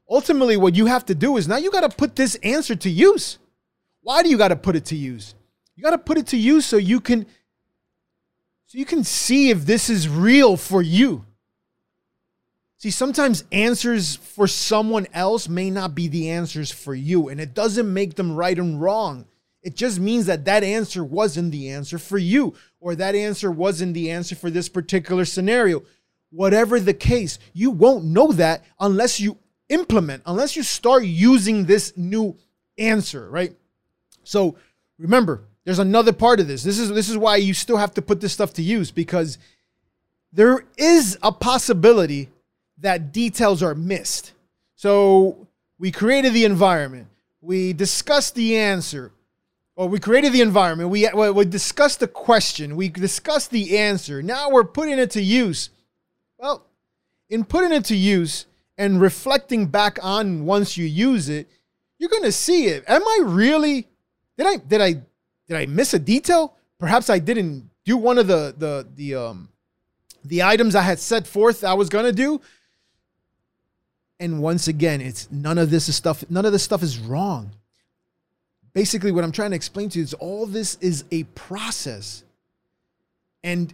ultimately 0.09 0.57
what 0.57 0.75
you 0.75 0.87
have 0.87 1.05
to 1.05 1.15
do 1.15 1.37
is 1.37 1.47
now 1.47 1.57
you 1.57 1.71
got 1.71 1.89
to 1.89 1.95
put 1.95 2.17
this 2.17 2.37
answer 2.37 2.75
to 2.75 2.89
use 2.89 3.39
why 4.01 4.23
do 4.23 4.31
you 4.31 4.39
got 4.39 4.49
to 4.49 4.57
put 4.57 4.75
it 4.75 4.87
to 4.87 4.97
use 4.97 5.35
you 5.77 5.83
got 5.83 5.91
to 5.91 5.99
put 5.99 6.17
it 6.17 6.27
to 6.29 6.37
use 6.37 6.65
so 6.65 6.77
you 6.77 7.01
can 7.01 7.27
so 8.75 8.79
you 8.79 8.85
can 8.85 9.05
see 9.05 9.51
if 9.51 9.65
this 9.65 9.89
is 9.89 10.09
real 10.09 10.57
for 10.57 10.83
you 10.83 11.25
see 12.77 12.91
sometimes 12.91 13.45
answers 13.53 14.17
for 14.17 14.49
someone 14.49 15.07
else 15.15 15.49
may 15.49 15.71
not 15.71 15.95
be 15.95 16.09
the 16.09 16.29
answers 16.29 16.73
for 16.73 16.95
you 16.95 17.29
and 17.29 17.41
it 17.41 17.55
doesn't 17.55 17.95
make 17.95 18.17
them 18.17 18.35
right 18.35 18.59
and 18.59 18.83
wrong 18.83 19.27
it 19.65 19.75
just 19.75 19.99
means 19.99 20.27
that 20.27 20.45
that 20.45 20.63
answer 20.63 21.03
wasn't 21.03 21.51
the 21.51 21.71
answer 21.71 21.99
for 21.99 22.19
you, 22.19 22.55
or 22.81 22.95
that 22.95 23.15
answer 23.15 23.51
wasn't 23.51 23.95
the 23.95 24.11
answer 24.11 24.37
for 24.37 24.51
this 24.51 24.69
particular 24.69 25.25
scenario. 25.25 25.83
Whatever 26.31 26.79
the 26.79 26.93
case, 26.93 27.39
you 27.55 27.71
won't 27.71 28.05
know 28.05 28.31
that 28.33 28.63
unless 28.79 29.19
you 29.19 29.39
implement, 29.71 30.23
unless 30.27 30.55
you 30.55 30.63
start 30.63 31.05
using 31.05 31.65
this 31.65 31.97
new 31.97 32.37
answer, 32.77 33.31
right? 33.31 33.55
So 34.23 34.57
remember, 34.99 35.45
there's 35.65 35.79
another 35.79 36.13
part 36.13 36.41
of 36.41 36.49
this. 36.49 36.63
This 36.63 36.79
is 36.79 36.91
this 36.91 37.09
is 37.09 37.17
why 37.17 37.37
you 37.37 37.55
still 37.55 37.77
have 37.77 37.95
to 37.95 38.03
put 38.03 38.21
this 38.21 38.33
stuff 38.33 38.53
to 38.55 38.63
use 38.63 38.91
because 38.91 39.39
there 40.33 40.65
is 40.77 41.17
a 41.23 41.33
possibility 41.33 42.29
that 42.79 43.13
details 43.13 43.63
are 43.63 43.75
missed. 43.75 44.33
So 44.75 45.47
we 45.79 45.91
created 45.91 46.33
the 46.33 46.45
environment. 46.45 47.07
We 47.41 47.73
discussed 47.73 48.35
the 48.35 48.57
answer. 48.57 49.13
Well, 49.77 49.89
we 49.89 49.99
created 49.99 50.33
the 50.33 50.41
environment. 50.41 50.91
We, 50.91 51.09
we 51.09 51.45
discussed 51.45 52.01
the 52.01 52.09
question. 52.09 52.77
We 52.77 52.89
discussed 52.89 53.51
the 53.51 53.79
answer. 53.79 54.23
Now 54.23 54.51
we're 54.51 54.65
putting 54.65 54.99
it 54.99 55.11
to 55.13 55.23
use. 55.23 55.71
Well, 56.39 56.65
in 57.29 57.45
putting 57.45 57.73
it 57.73 57.85
to 57.87 57.97
use 57.97 58.47
and 58.79 59.01
reflecting 59.01 59.67
back 59.67 59.99
on 60.03 60.45
once 60.45 60.77
you 60.77 60.85
use 60.85 61.29
it, 61.29 61.49
you're 61.99 62.11
going 62.11 62.23
to 62.23 62.33
see 62.33 62.67
it. 62.67 62.85
Am 62.87 63.03
I 63.03 63.21
really? 63.25 63.89
Did 64.37 64.47
I 64.47 64.57
did 64.57 64.81
I 64.81 65.03
did 65.49 65.57
I 65.57 65.67
miss 65.67 65.95
a 65.95 65.99
detail? 65.99 66.55
Perhaps 66.79 67.11
I 67.11 67.19
didn't 67.19 67.71
do 67.85 67.97
one 67.97 68.19
of 68.19 68.27
the 68.27 68.55
the 68.57 68.87
the 68.95 69.15
um 69.15 69.49
the 70.25 70.43
items 70.43 70.75
I 70.75 70.83
had 70.83 70.99
set 70.99 71.27
forth 71.27 71.65
I 71.65 71.75
was 71.75 71.89
to 71.89 72.13
do. 72.13 72.41
And 74.21 74.41
once 74.41 74.69
again, 74.69 75.01
it's 75.01 75.31
none 75.31 75.59
of 75.59 75.71
this 75.71 75.89
is 75.89 75.97
stuff. 75.97 76.25
None 76.31 76.47
of 76.47 76.53
this 76.53 76.63
stuff 76.63 76.83
is 76.83 76.99
wrong 76.99 77.51
basically 78.75 79.13
what 79.13 79.25
I'm 79.25 79.33
trying 79.33 79.51
to 79.51 79.57
explain 79.57 79.89
to 79.91 79.99
you 79.99 80.05
is 80.05 80.13
all 80.15 80.45
this 80.45 80.77
is 80.81 81.05
a 81.11 81.23
process. 81.23 82.25
And 83.43 83.73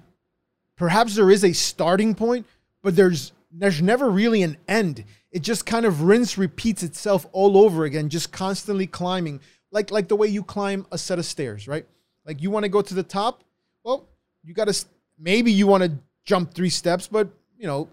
perhaps 0.77 1.17
there 1.17 1.31
is 1.31 1.43
a 1.43 1.53
starting 1.53 2.15
point, 2.15 2.47
but 2.83 2.95
there's 2.95 3.33
there's 3.53 3.83
never 3.83 4.09
really 4.09 4.43
an 4.43 4.59
end. 4.69 5.05
It 5.33 5.41
just 5.41 5.67
kind 5.67 5.85
of 5.85 6.03
rinse 6.03 6.39
repeats 6.39 6.85
itself 6.85 7.27
all 7.33 7.57
over 7.57 7.85
again, 7.85 8.09
just 8.09 8.31
constantly 8.31 8.87
climbing, 8.87 9.41
like 9.73 9.91
like 9.91 10.09
the 10.09 10.17
way 10.17 10.29
you 10.29 10.43
climb 10.43 10.87
a 10.93 10.99
set 10.99 11.19
of 11.19 11.25
stairs, 11.25 11.69
right? 11.69 11.87
Like 12.27 12.43
you 12.43 12.51
want 12.51 12.65
to 12.65 12.69
go 12.69 12.83
to 12.83 12.95
the 12.95 13.03
top, 13.03 13.45
well, 13.85 14.09
you 14.45 14.55
got 14.55 14.69
to 14.69 14.85
maybe 15.19 15.53
you 15.53 15.67
want 15.67 15.85
to 15.85 15.93
jump 16.25 16.55
three 16.55 16.71
steps, 16.71 17.07
but 17.07 17.29
you 17.57 17.67
know, 17.67 17.89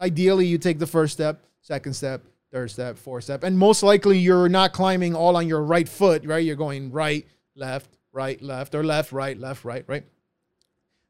ideally 0.00 0.46
you 0.46 0.58
take 0.58 0.78
the 0.78 0.86
first 0.86 1.12
step, 1.12 1.42
second 1.60 1.94
step, 1.94 2.22
third 2.52 2.70
step, 2.70 2.96
fourth 2.96 3.24
step. 3.24 3.44
And 3.44 3.58
most 3.58 3.82
likely 3.82 4.18
you're 4.18 4.48
not 4.48 4.72
climbing 4.72 5.14
all 5.14 5.36
on 5.36 5.46
your 5.46 5.62
right 5.62 5.88
foot, 5.88 6.24
right? 6.24 6.44
You're 6.44 6.56
going 6.56 6.90
right, 6.90 7.26
left, 7.54 7.96
right, 8.12 8.40
left, 8.42 8.74
or 8.74 8.84
left, 8.84 9.12
right, 9.12 9.38
left, 9.38 9.64
right, 9.64 9.84
right? 9.86 10.04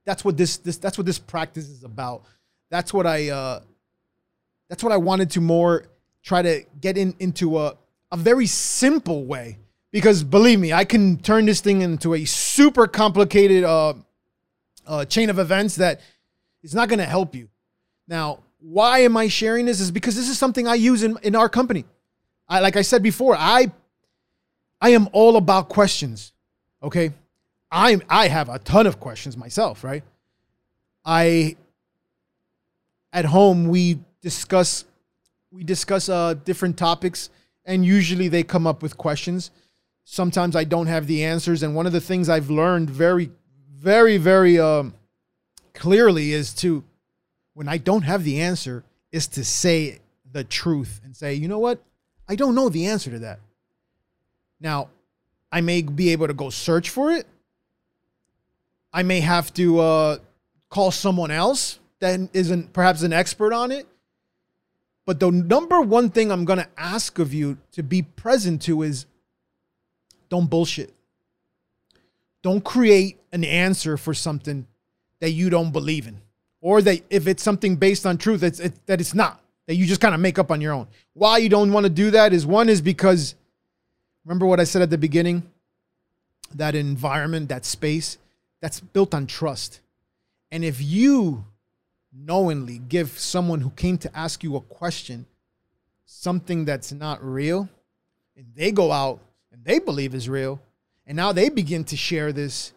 That's 0.06 0.24
what 0.24 0.36
this 0.36 0.56
this 0.58 0.78
that's 0.78 0.98
what 0.98 1.06
this 1.06 1.18
practice 1.18 1.68
is 1.68 1.84
about. 1.84 2.24
That's 2.70 2.92
what 2.92 3.06
I 3.06 3.28
uh 3.30 3.60
that's 4.68 4.82
what 4.82 4.92
I 4.92 4.96
wanted 4.96 5.30
to 5.32 5.40
more 5.40 5.84
try 6.22 6.42
to 6.42 6.64
get 6.80 6.96
in 6.96 7.14
into 7.18 7.58
a 7.58 7.76
a 8.12 8.16
very 8.16 8.46
simple 8.46 9.24
way. 9.24 9.58
Because 9.92 10.22
believe 10.22 10.60
me, 10.60 10.72
I 10.72 10.84
can 10.84 11.16
turn 11.18 11.46
this 11.46 11.60
thing 11.60 11.82
into 11.82 12.14
a 12.14 12.24
super 12.24 12.86
complicated 12.86 13.64
uh, 13.64 13.94
uh 14.86 15.04
chain 15.04 15.30
of 15.30 15.38
events 15.38 15.76
that 15.76 16.00
is 16.62 16.74
not 16.74 16.88
gonna 16.88 17.04
help 17.04 17.34
you. 17.34 17.48
Now, 18.06 18.40
why 18.60 19.00
am 19.00 19.16
I 19.16 19.28
sharing 19.28 19.66
this? 19.66 19.80
Is 19.80 19.90
because 19.90 20.14
this 20.14 20.28
is 20.28 20.38
something 20.38 20.68
I 20.68 20.74
use 20.74 21.02
in, 21.02 21.16
in 21.22 21.34
our 21.34 21.48
company. 21.48 21.84
I 22.48 22.60
like 22.60 22.76
I 22.76 22.82
said 22.82 23.02
before, 23.02 23.36
I 23.36 23.72
I 24.80 24.90
am 24.90 25.08
all 25.12 25.36
about 25.36 25.68
questions. 25.68 26.32
Okay. 26.82 27.12
I'm 27.70 28.02
I 28.08 28.28
have 28.28 28.48
a 28.48 28.58
ton 28.58 28.86
of 28.86 28.98
questions 28.98 29.36
myself, 29.36 29.84
right? 29.84 30.02
I 31.04 31.56
at 33.12 33.24
home 33.24 33.68
we 33.68 34.00
discuss 34.22 34.84
we 35.50 35.64
discuss 35.64 36.08
uh 36.08 36.34
different 36.34 36.76
topics 36.76 37.30
and 37.64 37.84
usually 37.84 38.28
they 38.28 38.42
come 38.42 38.66
up 38.66 38.82
with 38.82 38.96
questions. 38.96 39.50
Sometimes 40.12 40.56
I 40.56 40.64
don't 40.64 40.88
have 40.88 41.06
the 41.06 41.22
answers 41.22 41.62
and 41.62 41.72
one 41.72 41.86
of 41.86 41.92
the 41.92 42.00
things 42.00 42.28
I've 42.28 42.50
learned 42.50 42.90
very 42.90 43.30
very 43.72 44.16
very 44.16 44.58
um 44.58 44.92
clearly 45.72 46.32
is 46.32 46.52
to 46.54 46.82
when 47.54 47.68
I 47.68 47.78
don't 47.78 48.02
have 48.02 48.24
the 48.24 48.40
answer 48.40 48.82
is 49.12 49.28
to 49.28 49.44
say 49.44 50.00
the 50.32 50.42
truth 50.42 51.00
and 51.04 51.16
say, 51.16 51.34
you 51.34 51.46
know 51.46 51.60
what? 51.60 51.80
I 52.28 52.34
don't 52.34 52.56
know 52.56 52.68
the 52.68 52.86
answer 52.86 53.12
to 53.12 53.20
that. 53.20 53.38
Now, 54.60 54.88
I 55.52 55.60
may 55.60 55.80
be 55.82 56.10
able 56.10 56.26
to 56.26 56.34
go 56.34 56.50
search 56.50 56.90
for 56.90 57.12
it. 57.12 57.28
I 58.92 59.04
may 59.04 59.20
have 59.20 59.54
to 59.54 59.78
uh, 59.78 60.16
call 60.70 60.90
someone 60.90 61.30
else 61.30 61.78
that 62.00 62.18
isn't 62.32 62.72
perhaps 62.72 63.02
an 63.02 63.12
expert 63.12 63.52
on 63.52 63.70
it. 63.70 63.86
But 65.06 65.20
the 65.20 65.30
number 65.30 65.80
one 65.80 66.10
thing 66.10 66.32
I'm 66.32 66.44
going 66.44 66.58
to 66.58 66.68
ask 66.76 67.20
of 67.20 67.32
you 67.32 67.58
to 67.72 67.84
be 67.84 68.02
present 68.02 68.62
to 68.62 68.82
is 68.82 69.06
don't 70.30 70.48
bullshit. 70.48 70.94
Don't 72.42 72.64
create 72.64 73.20
an 73.32 73.44
answer 73.44 73.98
for 73.98 74.14
something 74.14 74.66
that 75.20 75.32
you 75.32 75.50
don't 75.50 75.72
believe 75.72 76.06
in 76.06 76.22
or 76.60 76.82
that 76.82 77.02
if 77.10 77.26
it's 77.26 77.42
something 77.42 77.76
based 77.76 78.06
on 78.06 78.18
truth, 78.18 78.42
it's 78.42 78.60
it, 78.60 78.86
that 78.86 79.00
it's 79.00 79.14
not 79.14 79.42
that 79.66 79.74
you 79.74 79.86
just 79.86 80.00
kind 80.00 80.14
of 80.14 80.20
make 80.20 80.38
up 80.38 80.50
on 80.50 80.60
your 80.60 80.72
own. 80.72 80.86
Why 81.12 81.38
you 81.38 81.48
don't 81.48 81.72
want 81.72 81.84
to 81.84 81.90
do 81.90 82.10
that 82.12 82.32
is 82.32 82.46
one 82.46 82.68
is 82.68 82.80
because 82.80 83.34
remember 84.24 84.46
what 84.46 84.60
I 84.60 84.64
said 84.64 84.82
at 84.82 84.90
the 84.90 84.98
beginning, 84.98 85.42
that 86.54 86.74
environment, 86.74 87.48
that 87.48 87.64
space, 87.64 88.18
that's 88.60 88.80
built 88.80 89.14
on 89.14 89.26
trust, 89.26 89.80
and 90.50 90.64
if 90.64 90.82
you 90.82 91.44
knowingly 92.12 92.78
give 92.78 93.18
someone 93.18 93.60
who 93.60 93.70
came 93.70 93.96
to 93.96 94.16
ask 94.16 94.42
you 94.42 94.56
a 94.56 94.60
question 94.60 95.26
something 96.04 96.64
that's 96.64 96.92
not 96.92 97.24
real, 97.24 97.68
and 98.36 98.46
they 98.56 98.72
go 98.72 98.90
out 98.90 99.20
and 99.52 99.64
they 99.64 99.78
believe 99.78 100.14
is 100.14 100.28
real, 100.28 100.60
and 101.06 101.16
now 101.16 101.32
they 101.32 101.48
begin 101.48 101.84
to 101.84 101.96
share 101.96 102.32
this, 102.32 102.72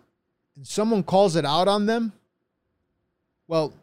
and 0.55 0.67
someone 0.67 1.03
calls 1.03 1.35
it 1.35 1.45
out 1.45 1.67
on 1.67 1.85
them 1.85 2.13
well, 3.47 3.73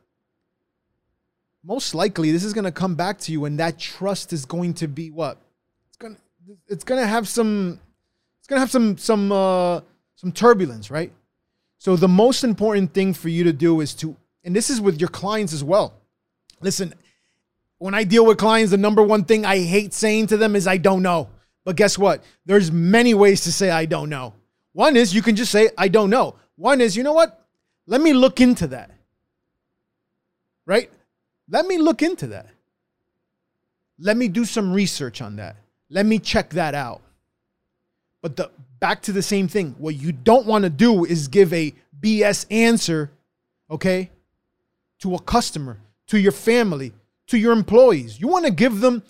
most 1.62 1.94
likely 1.94 2.32
this 2.32 2.44
is 2.44 2.52
going 2.52 2.64
to 2.64 2.72
come 2.72 2.94
back 2.94 3.18
to 3.20 3.32
you 3.32 3.44
and 3.44 3.58
that 3.58 3.78
trust 3.78 4.32
is 4.32 4.44
going 4.44 4.74
to 4.74 4.88
be 4.88 5.10
what? 5.10 5.38
It's 5.88 5.96
going 5.96 6.16
to 6.16 6.20
it's 6.66 6.84
going 6.84 7.00
to 7.00 7.06
have 7.06 7.28
some 7.28 7.78
it's 8.38 8.48
going 8.48 8.56
to 8.56 8.60
have 8.60 8.70
some 8.70 8.96
some 8.96 9.30
uh 9.30 9.80
some 10.16 10.32
turbulence, 10.32 10.90
right? 10.90 11.12
So 11.78 11.96
the 11.96 12.08
most 12.08 12.44
important 12.44 12.94
thing 12.94 13.14
for 13.14 13.28
you 13.28 13.44
to 13.44 13.52
do 13.52 13.80
is 13.80 13.94
to 13.96 14.16
and 14.42 14.56
this 14.56 14.70
is 14.70 14.80
with 14.80 14.98
your 14.98 15.10
clients 15.10 15.52
as 15.52 15.62
well. 15.62 15.92
Listen, 16.60 16.94
when 17.78 17.94
I 17.94 18.04
deal 18.04 18.24
with 18.24 18.38
clients, 18.38 18.70
the 18.70 18.76
number 18.76 19.02
one 19.02 19.24
thing 19.24 19.44
I 19.44 19.58
hate 19.58 19.92
saying 19.92 20.28
to 20.28 20.36
them 20.36 20.56
is 20.56 20.66
I 20.66 20.78
don't 20.78 21.02
know. 21.02 21.28
But 21.70 21.76
guess 21.76 21.96
what? 21.96 22.24
There's 22.46 22.72
many 22.72 23.14
ways 23.14 23.42
to 23.42 23.52
say 23.52 23.70
I 23.70 23.84
don't 23.84 24.10
know. 24.10 24.34
One 24.72 24.96
is 24.96 25.14
you 25.14 25.22
can 25.22 25.36
just 25.36 25.52
say 25.52 25.68
I 25.78 25.86
don't 25.86 26.10
know. 26.10 26.34
One 26.56 26.80
is, 26.80 26.96
you 26.96 27.04
know 27.04 27.12
what? 27.12 27.46
Let 27.86 28.00
me 28.00 28.12
look 28.12 28.40
into 28.40 28.66
that. 28.66 28.90
Right? 30.66 30.90
Let 31.48 31.66
me 31.66 31.78
look 31.78 32.02
into 32.02 32.26
that. 32.26 32.48
Let 34.00 34.16
me 34.16 34.26
do 34.26 34.44
some 34.44 34.72
research 34.72 35.22
on 35.22 35.36
that. 35.36 35.54
Let 35.88 36.06
me 36.06 36.18
check 36.18 36.50
that 36.54 36.74
out. 36.74 37.02
But 38.20 38.34
the 38.34 38.50
back 38.80 39.02
to 39.02 39.12
the 39.12 39.22
same 39.22 39.46
thing. 39.46 39.76
What 39.78 39.94
you 39.94 40.10
don't 40.10 40.46
want 40.46 40.64
to 40.64 40.70
do 40.70 41.04
is 41.04 41.28
give 41.28 41.52
a 41.52 41.72
BS 42.00 42.46
answer, 42.50 43.12
okay, 43.70 44.10
to 45.02 45.14
a 45.14 45.20
customer, 45.20 45.78
to 46.08 46.18
your 46.18 46.32
family, 46.32 46.94
to 47.28 47.38
your 47.38 47.52
employees. 47.52 48.20
You 48.20 48.26
want 48.26 48.44
to 48.46 48.50
give 48.50 48.80
them 48.80 49.04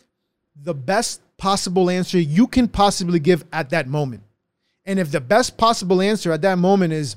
the 0.62 0.74
best 0.74 1.22
possible 1.40 1.88
answer 1.88 2.18
you 2.18 2.46
can 2.46 2.68
possibly 2.68 3.18
give 3.18 3.44
at 3.52 3.70
that 3.70 3.88
moment. 3.88 4.22
And 4.84 4.98
if 4.98 5.10
the 5.10 5.20
best 5.20 5.56
possible 5.56 6.02
answer 6.02 6.30
at 6.32 6.42
that 6.42 6.58
moment 6.58 6.92
is, 6.92 7.16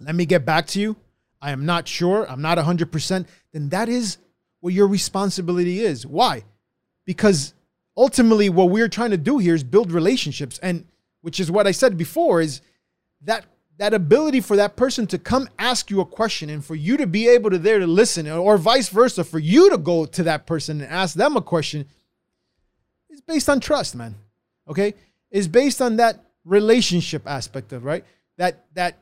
let 0.00 0.14
me 0.14 0.24
get 0.24 0.46
back 0.46 0.66
to 0.68 0.80
you, 0.80 0.96
I 1.42 1.50
am 1.50 1.66
not 1.66 1.88
sure, 1.88 2.30
I'm 2.30 2.40
not 2.40 2.58
100%, 2.58 3.26
then 3.52 3.68
that 3.70 3.88
is 3.88 4.18
what 4.60 4.72
your 4.72 4.86
responsibility 4.86 5.80
is. 5.80 6.06
Why? 6.06 6.44
Because 7.04 7.52
ultimately, 7.96 8.48
what 8.48 8.70
we're 8.70 8.88
trying 8.88 9.10
to 9.10 9.16
do 9.16 9.38
here 9.38 9.54
is 9.54 9.64
build 9.64 9.90
relationships. 9.90 10.58
And 10.62 10.86
which 11.22 11.40
is 11.40 11.50
what 11.50 11.66
I 11.66 11.72
said 11.72 11.98
before, 11.98 12.40
is 12.40 12.60
that 13.22 13.44
that 13.78 13.94
ability 13.94 14.42
for 14.42 14.56
that 14.56 14.76
person 14.76 15.06
to 15.06 15.18
come 15.18 15.48
ask 15.58 15.90
you 15.90 16.00
a 16.00 16.06
question 16.06 16.50
and 16.50 16.62
for 16.64 16.74
you 16.74 16.98
to 16.98 17.06
be 17.06 17.28
able 17.28 17.48
to 17.50 17.58
there 17.58 17.78
to 17.78 17.86
listen 17.86 18.30
or 18.30 18.58
vice 18.58 18.90
versa 18.90 19.24
for 19.24 19.38
you 19.38 19.70
to 19.70 19.78
go 19.78 20.04
to 20.04 20.22
that 20.22 20.46
person 20.46 20.82
and 20.82 20.90
ask 20.90 21.14
them 21.14 21.34
a 21.34 21.40
question 21.40 21.86
is 23.20 23.34
based 23.34 23.48
on 23.48 23.60
trust 23.60 23.94
man 23.94 24.14
okay 24.68 24.94
It's 25.30 25.46
based 25.46 25.80
on 25.80 25.96
that 25.96 26.24
relationship 26.44 27.22
aspect 27.26 27.72
of 27.72 27.84
right 27.84 28.04
that 28.36 28.64
that 28.74 28.98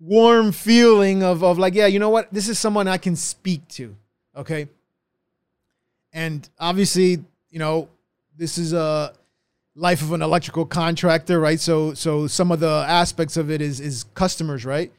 warm 0.00 0.52
feeling 0.52 1.22
of 1.22 1.42
of 1.42 1.58
like 1.58 1.74
yeah 1.74 1.86
you 1.86 1.98
know 1.98 2.10
what 2.10 2.32
this 2.32 2.48
is 2.48 2.58
someone 2.58 2.86
i 2.88 2.98
can 2.98 3.16
speak 3.16 3.66
to 3.68 3.96
okay 4.36 4.68
and 6.12 6.48
obviously 6.58 7.24
you 7.50 7.58
know 7.58 7.88
this 8.36 8.58
is 8.58 8.72
a 8.72 9.12
life 9.76 10.00
of 10.02 10.12
an 10.12 10.22
electrical 10.22 10.64
contractor, 10.64 11.38
right? 11.38 11.60
So 11.60 11.94
so 11.94 12.26
some 12.26 12.50
of 12.50 12.60
the 12.60 12.84
aspects 12.88 13.36
of 13.36 13.50
it 13.50 13.60
is 13.60 13.78
is 13.78 14.04
customers, 14.14 14.64
right? 14.64 14.90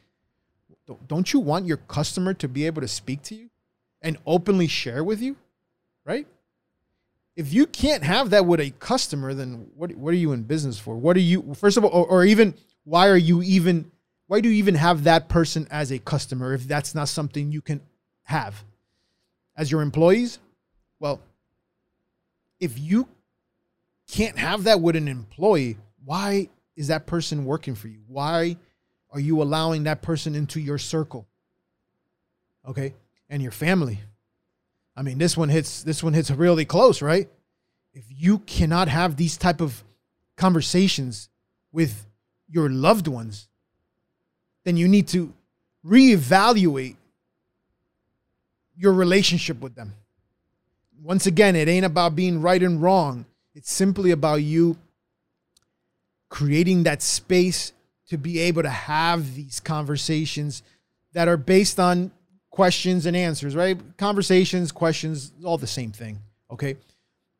Don't 1.06 1.32
you 1.34 1.40
want 1.40 1.66
your 1.66 1.76
customer 1.76 2.32
to 2.34 2.48
be 2.48 2.64
able 2.64 2.80
to 2.80 2.88
speak 2.88 3.20
to 3.24 3.34
you 3.34 3.50
and 4.00 4.16
openly 4.24 4.68
share 4.68 5.04
with 5.04 5.20
you, 5.20 5.36
right? 6.06 6.26
If 7.38 7.54
you 7.54 7.66
can't 7.66 8.02
have 8.02 8.30
that 8.30 8.46
with 8.46 8.58
a 8.58 8.70
customer, 8.80 9.32
then 9.32 9.68
what 9.76 9.94
what 9.94 10.12
are 10.12 10.16
you 10.16 10.32
in 10.32 10.42
business 10.42 10.76
for? 10.76 10.96
What 10.96 11.16
are 11.16 11.20
you 11.20 11.54
first 11.54 11.76
of 11.76 11.84
all, 11.84 11.90
or, 11.90 12.04
or 12.04 12.24
even 12.24 12.52
why 12.82 13.06
are 13.06 13.16
you 13.16 13.42
even 13.42 13.92
why 14.26 14.40
do 14.40 14.48
you 14.48 14.56
even 14.56 14.74
have 14.74 15.04
that 15.04 15.28
person 15.28 15.68
as 15.70 15.92
a 15.92 16.00
customer 16.00 16.52
if 16.52 16.66
that's 16.66 16.96
not 16.96 17.08
something 17.08 17.52
you 17.52 17.60
can 17.60 17.80
have 18.24 18.64
as 19.56 19.70
your 19.70 19.82
employees? 19.82 20.40
Well, 20.98 21.20
if 22.58 22.76
you 22.76 23.06
can't 24.10 24.36
have 24.36 24.64
that 24.64 24.80
with 24.80 24.96
an 24.96 25.06
employee, 25.06 25.76
why 26.04 26.48
is 26.74 26.88
that 26.88 27.06
person 27.06 27.44
working 27.44 27.76
for 27.76 27.86
you? 27.86 28.00
Why 28.08 28.56
are 29.12 29.20
you 29.20 29.40
allowing 29.42 29.84
that 29.84 30.02
person 30.02 30.34
into 30.34 30.58
your 30.58 30.78
circle? 30.78 31.24
Okay? 32.66 32.94
And 33.30 33.40
your 33.40 33.52
family. 33.52 34.00
I 34.98 35.02
mean, 35.02 35.18
this 35.18 35.36
one 35.36 35.48
hits 35.48 35.84
this 35.84 36.02
one 36.02 36.12
hits 36.12 36.28
really 36.28 36.64
close, 36.64 37.00
right? 37.00 37.28
If 37.94 38.04
you 38.10 38.40
cannot 38.40 38.88
have 38.88 39.16
these 39.16 39.36
type 39.36 39.60
of 39.60 39.84
conversations 40.36 41.28
with 41.70 42.04
your 42.50 42.68
loved 42.68 43.06
ones, 43.06 43.46
then 44.64 44.76
you 44.76 44.88
need 44.88 45.06
to 45.08 45.32
reevaluate 45.86 46.96
your 48.76 48.92
relationship 48.92 49.60
with 49.60 49.76
them. 49.76 49.94
Once 51.00 51.26
again, 51.28 51.54
it 51.54 51.68
ain't 51.68 51.86
about 51.86 52.16
being 52.16 52.42
right 52.42 52.62
and 52.62 52.82
wrong. 52.82 53.24
It's 53.54 53.70
simply 53.70 54.10
about 54.10 54.42
you 54.42 54.76
creating 56.28 56.82
that 56.82 57.02
space 57.02 57.72
to 58.08 58.18
be 58.18 58.40
able 58.40 58.64
to 58.64 58.68
have 58.68 59.36
these 59.36 59.60
conversations 59.60 60.64
that 61.12 61.28
are 61.28 61.36
based 61.36 61.78
on 61.78 62.10
questions 62.58 63.06
and 63.06 63.16
answers, 63.16 63.54
right? 63.54 63.78
Conversations, 63.98 64.72
questions, 64.72 65.30
all 65.44 65.56
the 65.56 65.64
same 65.64 65.92
thing. 65.92 66.18
Okay. 66.50 66.74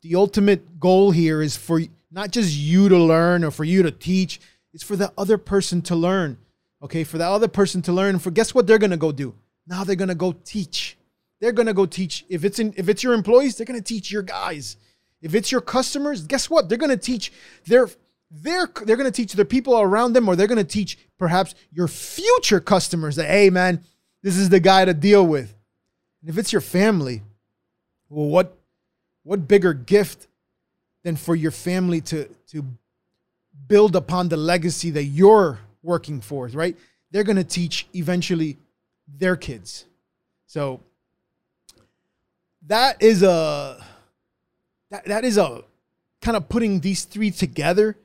The 0.02 0.14
ultimate 0.14 0.78
goal 0.78 1.10
here 1.10 1.42
is 1.42 1.56
for 1.56 1.80
not 2.12 2.30
just 2.30 2.56
you 2.56 2.88
to 2.88 2.96
learn 2.96 3.42
or 3.42 3.50
for 3.50 3.64
you 3.64 3.82
to 3.82 3.90
teach, 3.90 4.40
it's 4.72 4.84
for 4.84 4.94
the 4.94 5.12
other 5.18 5.36
person 5.36 5.82
to 5.82 5.96
learn. 5.96 6.38
Okay. 6.84 7.02
For 7.02 7.18
the 7.18 7.26
other 7.26 7.48
person 7.48 7.82
to 7.82 7.92
learn. 7.92 8.20
For 8.20 8.30
guess 8.30 8.54
what 8.54 8.68
they're 8.68 8.78
going 8.78 8.92
to 8.92 8.96
go 8.96 9.10
do? 9.10 9.34
Now 9.66 9.82
they're 9.82 9.96
going 9.96 10.06
to 10.06 10.14
go 10.14 10.36
teach. 10.44 10.96
They're 11.40 11.50
going 11.50 11.66
to 11.66 11.74
go 11.74 11.84
teach. 11.84 12.24
If 12.28 12.44
it's 12.44 12.60
in, 12.60 12.72
if 12.76 12.88
it's 12.88 13.02
your 13.02 13.14
employees, 13.14 13.56
they're 13.56 13.66
going 13.66 13.82
to 13.82 13.84
teach 13.84 14.12
your 14.12 14.22
guys. 14.22 14.76
If 15.20 15.34
it's 15.34 15.50
your 15.50 15.62
customers, 15.62 16.28
guess 16.28 16.48
what? 16.48 16.68
They're 16.68 16.78
going 16.78 16.96
to 16.96 16.96
teach 16.96 17.32
their 17.66 17.88
they're 18.30 18.70
they're 18.84 18.96
going 18.96 19.12
to 19.12 19.20
teach 19.20 19.32
their 19.32 19.44
people 19.44 19.80
around 19.80 20.12
them 20.12 20.28
or 20.28 20.36
they're 20.36 20.46
going 20.46 20.64
to 20.64 20.76
teach 20.78 20.96
perhaps 21.18 21.56
your 21.72 21.88
future 21.88 22.60
customers 22.60 23.16
that 23.16 23.26
hey 23.26 23.50
man, 23.50 23.82
this 24.22 24.36
is 24.36 24.48
the 24.48 24.60
guy 24.60 24.84
to 24.84 24.94
deal 24.94 25.26
with. 25.26 25.54
And 26.20 26.30
if 26.30 26.38
it's 26.38 26.52
your 26.52 26.60
family, 26.60 27.22
well 28.08 28.26
what 28.26 28.56
what 29.22 29.46
bigger 29.46 29.74
gift 29.74 30.26
than 31.04 31.16
for 31.16 31.36
your 31.36 31.50
family 31.50 32.00
to 32.00 32.28
to 32.48 32.64
build 33.66 33.94
upon 33.96 34.28
the 34.28 34.36
legacy 34.36 34.90
that 34.90 35.04
you're 35.04 35.58
working 35.82 36.20
for, 36.20 36.46
right? 36.48 36.76
They're 37.10 37.24
going 37.24 37.36
to 37.36 37.44
teach 37.44 37.86
eventually 37.94 38.56
their 39.06 39.36
kids. 39.36 39.86
So 40.46 40.80
that 42.66 43.02
is 43.02 43.22
a 43.22 43.84
that 44.90 45.04
that 45.06 45.24
is 45.24 45.38
a 45.38 45.62
kind 46.20 46.36
of 46.36 46.48
putting 46.48 46.80
these 46.80 47.04
three 47.04 47.30
together. 47.30 47.96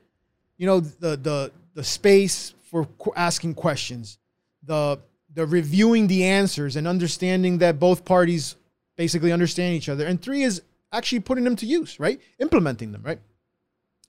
You 0.56 0.66
know, 0.66 0.80
the 0.80 1.16
the 1.16 1.52
the 1.74 1.84
space 1.84 2.54
for 2.70 2.88
asking 3.16 3.54
questions, 3.54 4.18
the 4.62 4.98
the 5.34 5.46
reviewing 5.46 6.06
the 6.06 6.24
answers 6.24 6.76
and 6.76 6.86
understanding 6.86 7.58
that 7.58 7.78
both 7.78 8.04
parties 8.04 8.56
basically 8.96 9.32
understand 9.32 9.74
each 9.74 9.88
other. 9.88 10.06
And 10.06 10.20
three 10.20 10.42
is 10.42 10.62
actually 10.92 11.20
putting 11.20 11.44
them 11.44 11.56
to 11.56 11.66
use, 11.66 11.98
right? 11.98 12.20
Implementing 12.38 12.92
them, 12.92 13.02
right? 13.02 13.18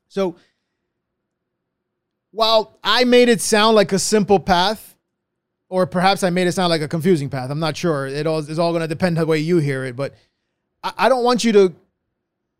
So 0.07 0.35
while 2.31 2.77
I 2.83 3.03
made 3.05 3.29
it 3.29 3.41
sound 3.41 3.75
like 3.75 3.91
a 3.91 3.99
simple 3.99 4.39
path, 4.39 4.95
or 5.67 5.87
perhaps 5.87 6.21
I 6.21 6.29
made 6.29 6.47
it 6.47 6.51
sound 6.51 6.69
like 6.69 6.81
a 6.81 6.87
confusing 6.87 7.29
path, 7.29 7.49
I'm 7.49 7.59
not 7.59 7.75
sure. 7.75 8.05
It 8.05 8.27
all 8.27 8.39
is 8.39 8.59
all 8.59 8.71
going 8.71 8.81
to 8.81 8.87
depend 8.87 9.17
on 9.17 9.23
the 9.23 9.27
way 9.27 9.39
you 9.39 9.57
hear 9.57 9.83
it, 9.85 9.95
but 9.95 10.13
I, 10.83 10.93
I 10.97 11.09
don't 11.09 11.23
want 11.23 11.43
you 11.43 11.51
to 11.53 11.73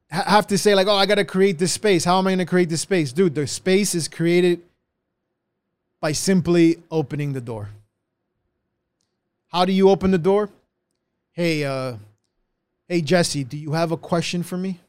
have 0.10 0.48
to 0.48 0.58
say 0.58 0.74
like, 0.76 0.88
oh, 0.88 0.96
I 0.96 1.06
got 1.06 1.16
to 1.16 1.26
create 1.26 1.60
this 1.60 1.74
space. 1.74 2.04
How 2.04 2.18
am 2.18 2.28
I 2.28 2.32
going 2.32 2.40
to 2.40 2.46
create 2.46 2.70
this 2.70 2.82
space, 2.82 3.12
dude? 3.12 3.36
The 3.36 3.46
space 3.48 3.94
is 3.94 4.08
created 4.08 4.62
by 6.02 6.14
simply 6.14 6.78
opening 6.90 7.34
the 7.34 7.42
door. 7.42 7.70
How 9.56 9.64
do 9.64 9.72
you 9.72 9.90
open 9.90 10.12
the 10.12 10.18
door? 10.18 10.50
Hey, 11.32 11.64
uh, 11.64 11.96
hey 12.90 13.00
Jesse, 13.00 13.46
do 13.46 13.56
you 13.56 13.72
have 13.72 13.94
a 13.94 13.98
question 13.98 14.44
for 14.44 14.58
me? 14.58 14.82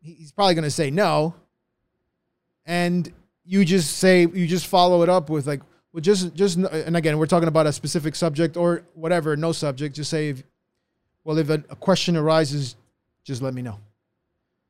He's 0.00 0.30
probably 0.30 0.54
to 0.62 0.70
say 0.70 0.88
no, 0.92 1.34
and 2.64 3.12
you 3.44 3.64
just 3.64 3.96
say 3.96 4.20
you 4.20 4.46
just 4.46 4.68
follow 4.68 5.02
it 5.02 5.08
up 5.08 5.30
with 5.30 5.48
like, 5.48 5.62
well, 5.92 6.00
just 6.00 6.32
just 6.36 6.58
and 6.58 6.96
again, 6.96 7.18
we're 7.18 7.26
talking 7.26 7.48
about 7.48 7.66
a 7.66 7.72
specific 7.72 8.14
subject 8.14 8.56
or 8.56 8.84
whatever, 8.94 9.36
no 9.36 9.50
subject. 9.50 9.96
Just 9.96 10.08
say 10.08 10.28
if 10.28 10.44
well, 11.24 11.38
if 11.38 11.50
a, 11.50 11.54
a 11.70 11.74
question 11.74 12.16
arises, 12.16 12.76
just 13.24 13.42
let 13.42 13.52
me 13.52 13.62
know. 13.62 13.80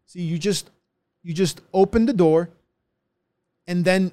See, 0.06 0.22
you 0.22 0.38
just 0.38 0.70
you 1.22 1.34
just 1.34 1.60
opened 1.74 2.08
the 2.08 2.14
door 2.14 2.48
and 3.66 3.84
then 3.84 4.12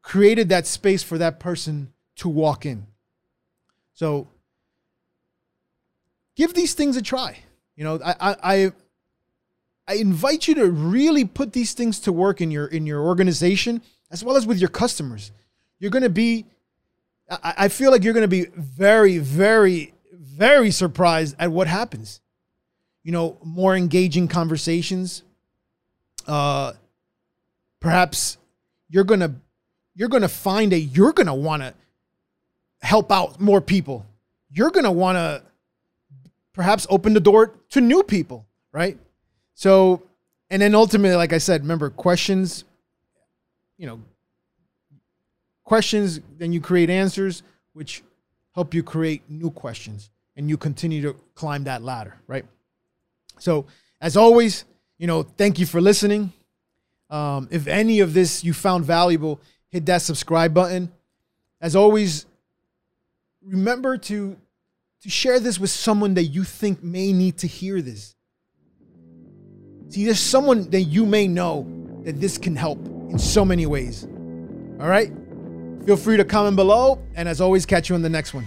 created 0.00 0.48
that 0.48 0.66
space 0.66 1.02
for 1.02 1.18
that 1.18 1.38
person 1.38 1.92
to 2.22 2.28
walk 2.28 2.64
in. 2.64 2.86
So 3.94 4.28
give 6.36 6.54
these 6.54 6.74
things 6.74 6.96
a 6.96 7.02
try. 7.02 7.38
You 7.76 7.84
know, 7.84 8.00
I 8.04 8.36
I 8.42 8.72
I 9.88 9.94
invite 9.94 10.46
you 10.46 10.54
to 10.54 10.70
really 10.70 11.24
put 11.24 11.52
these 11.52 11.74
things 11.74 11.98
to 12.00 12.12
work 12.12 12.40
in 12.40 12.50
your 12.52 12.66
in 12.66 12.86
your 12.86 13.02
organization 13.02 13.82
as 14.10 14.22
well 14.22 14.36
as 14.36 14.46
with 14.46 14.58
your 14.58 14.68
customers. 14.68 15.32
You're 15.80 15.90
going 15.90 16.04
to 16.04 16.10
be 16.10 16.46
I, 17.28 17.54
I 17.58 17.68
feel 17.68 17.90
like 17.90 18.04
you're 18.04 18.14
going 18.14 18.22
to 18.22 18.28
be 18.28 18.46
very 18.54 19.18
very 19.18 19.92
very 20.12 20.70
surprised 20.70 21.34
at 21.40 21.50
what 21.50 21.66
happens. 21.66 22.20
You 23.02 23.10
know, 23.10 23.38
more 23.42 23.74
engaging 23.74 24.28
conversations. 24.28 25.24
Uh, 26.24 26.74
perhaps 27.80 28.38
you're 28.88 29.02
gonna 29.02 29.34
you're 29.96 30.08
gonna 30.08 30.28
find 30.28 30.70
that 30.70 30.78
you're 30.78 31.12
gonna 31.12 31.34
want 31.34 31.62
to 31.62 31.74
help 32.82 33.10
out 33.10 33.40
more 33.40 33.60
people. 33.60 34.04
You're 34.50 34.70
going 34.70 34.84
to 34.84 34.90
want 34.90 35.16
to 35.16 35.42
perhaps 36.52 36.86
open 36.90 37.14
the 37.14 37.20
door 37.20 37.54
to 37.70 37.80
new 37.80 38.02
people, 38.02 38.46
right? 38.72 38.98
So, 39.54 40.02
and 40.50 40.60
then 40.60 40.74
ultimately, 40.74 41.16
like 41.16 41.32
I 41.32 41.38
said, 41.38 41.62
remember 41.62 41.88
questions, 41.88 42.64
you 43.78 43.86
know, 43.86 44.00
questions, 45.64 46.20
then 46.36 46.52
you 46.52 46.60
create 46.60 46.90
answers, 46.90 47.42
which 47.72 48.02
help 48.54 48.74
you 48.74 48.82
create 48.82 49.22
new 49.28 49.50
questions 49.50 50.10
and 50.36 50.48
you 50.48 50.56
continue 50.56 51.02
to 51.02 51.14
climb 51.34 51.64
that 51.64 51.82
ladder, 51.82 52.16
right? 52.26 52.44
So, 53.38 53.66
as 54.00 54.16
always, 54.16 54.64
you 54.98 55.06
know, 55.06 55.22
thank 55.22 55.58
you 55.58 55.66
for 55.66 55.80
listening. 55.80 56.32
Um, 57.08 57.48
if 57.50 57.66
any 57.66 58.00
of 58.00 58.14
this 58.14 58.44
you 58.44 58.52
found 58.52 58.84
valuable, 58.84 59.40
hit 59.70 59.86
that 59.86 60.02
subscribe 60.02 60.52
button. 60.52 60.92
As 61.60 61.76
always, 61.76 62.26
remember 63.46 63.96
to 63.98 64.36
to 65.02 65.10
share 65.10 65.40
this 65.40 65.58
with 65.58 65.70
someone 65.70 66.14
that 66.14 66.24
you 66.24 66.44
think 66.44 66.82
may 66.82 67.12
need 67.12 67.38
to 67.38 67.46
hear 67.48 67.82
this. 67.82 68.14
See, 69.88 70.04
there's 70.04 70.20
someone 70.20 70.70
that 70.70 70.82
you 70.82 71.04
may 71.04 71.26
know 71.26 71.66
that 72.04 72.20
this 72.20 72.38
can 72.38 72.54
help 72.54 72.78
in 73.10 73.18
so 73.18 73.44
many 73.44 73.66
ways. 73.66 74.04
All 74.04 74.88
right? 74.88 75.12
Feel 75.84 75.96
free 75.96 76.16
to 76.16 76.24
comment 76.24 76.54
below, 76.54 77.02
and 77.16 77.28
as 77.28 77.40
always, 77.40 77.66
catch 77.66 77.88
you 77.88 77.96
on 77.96 78.02
the 78.02 78.08
next 78.08 78.32
one. 78.32 78.46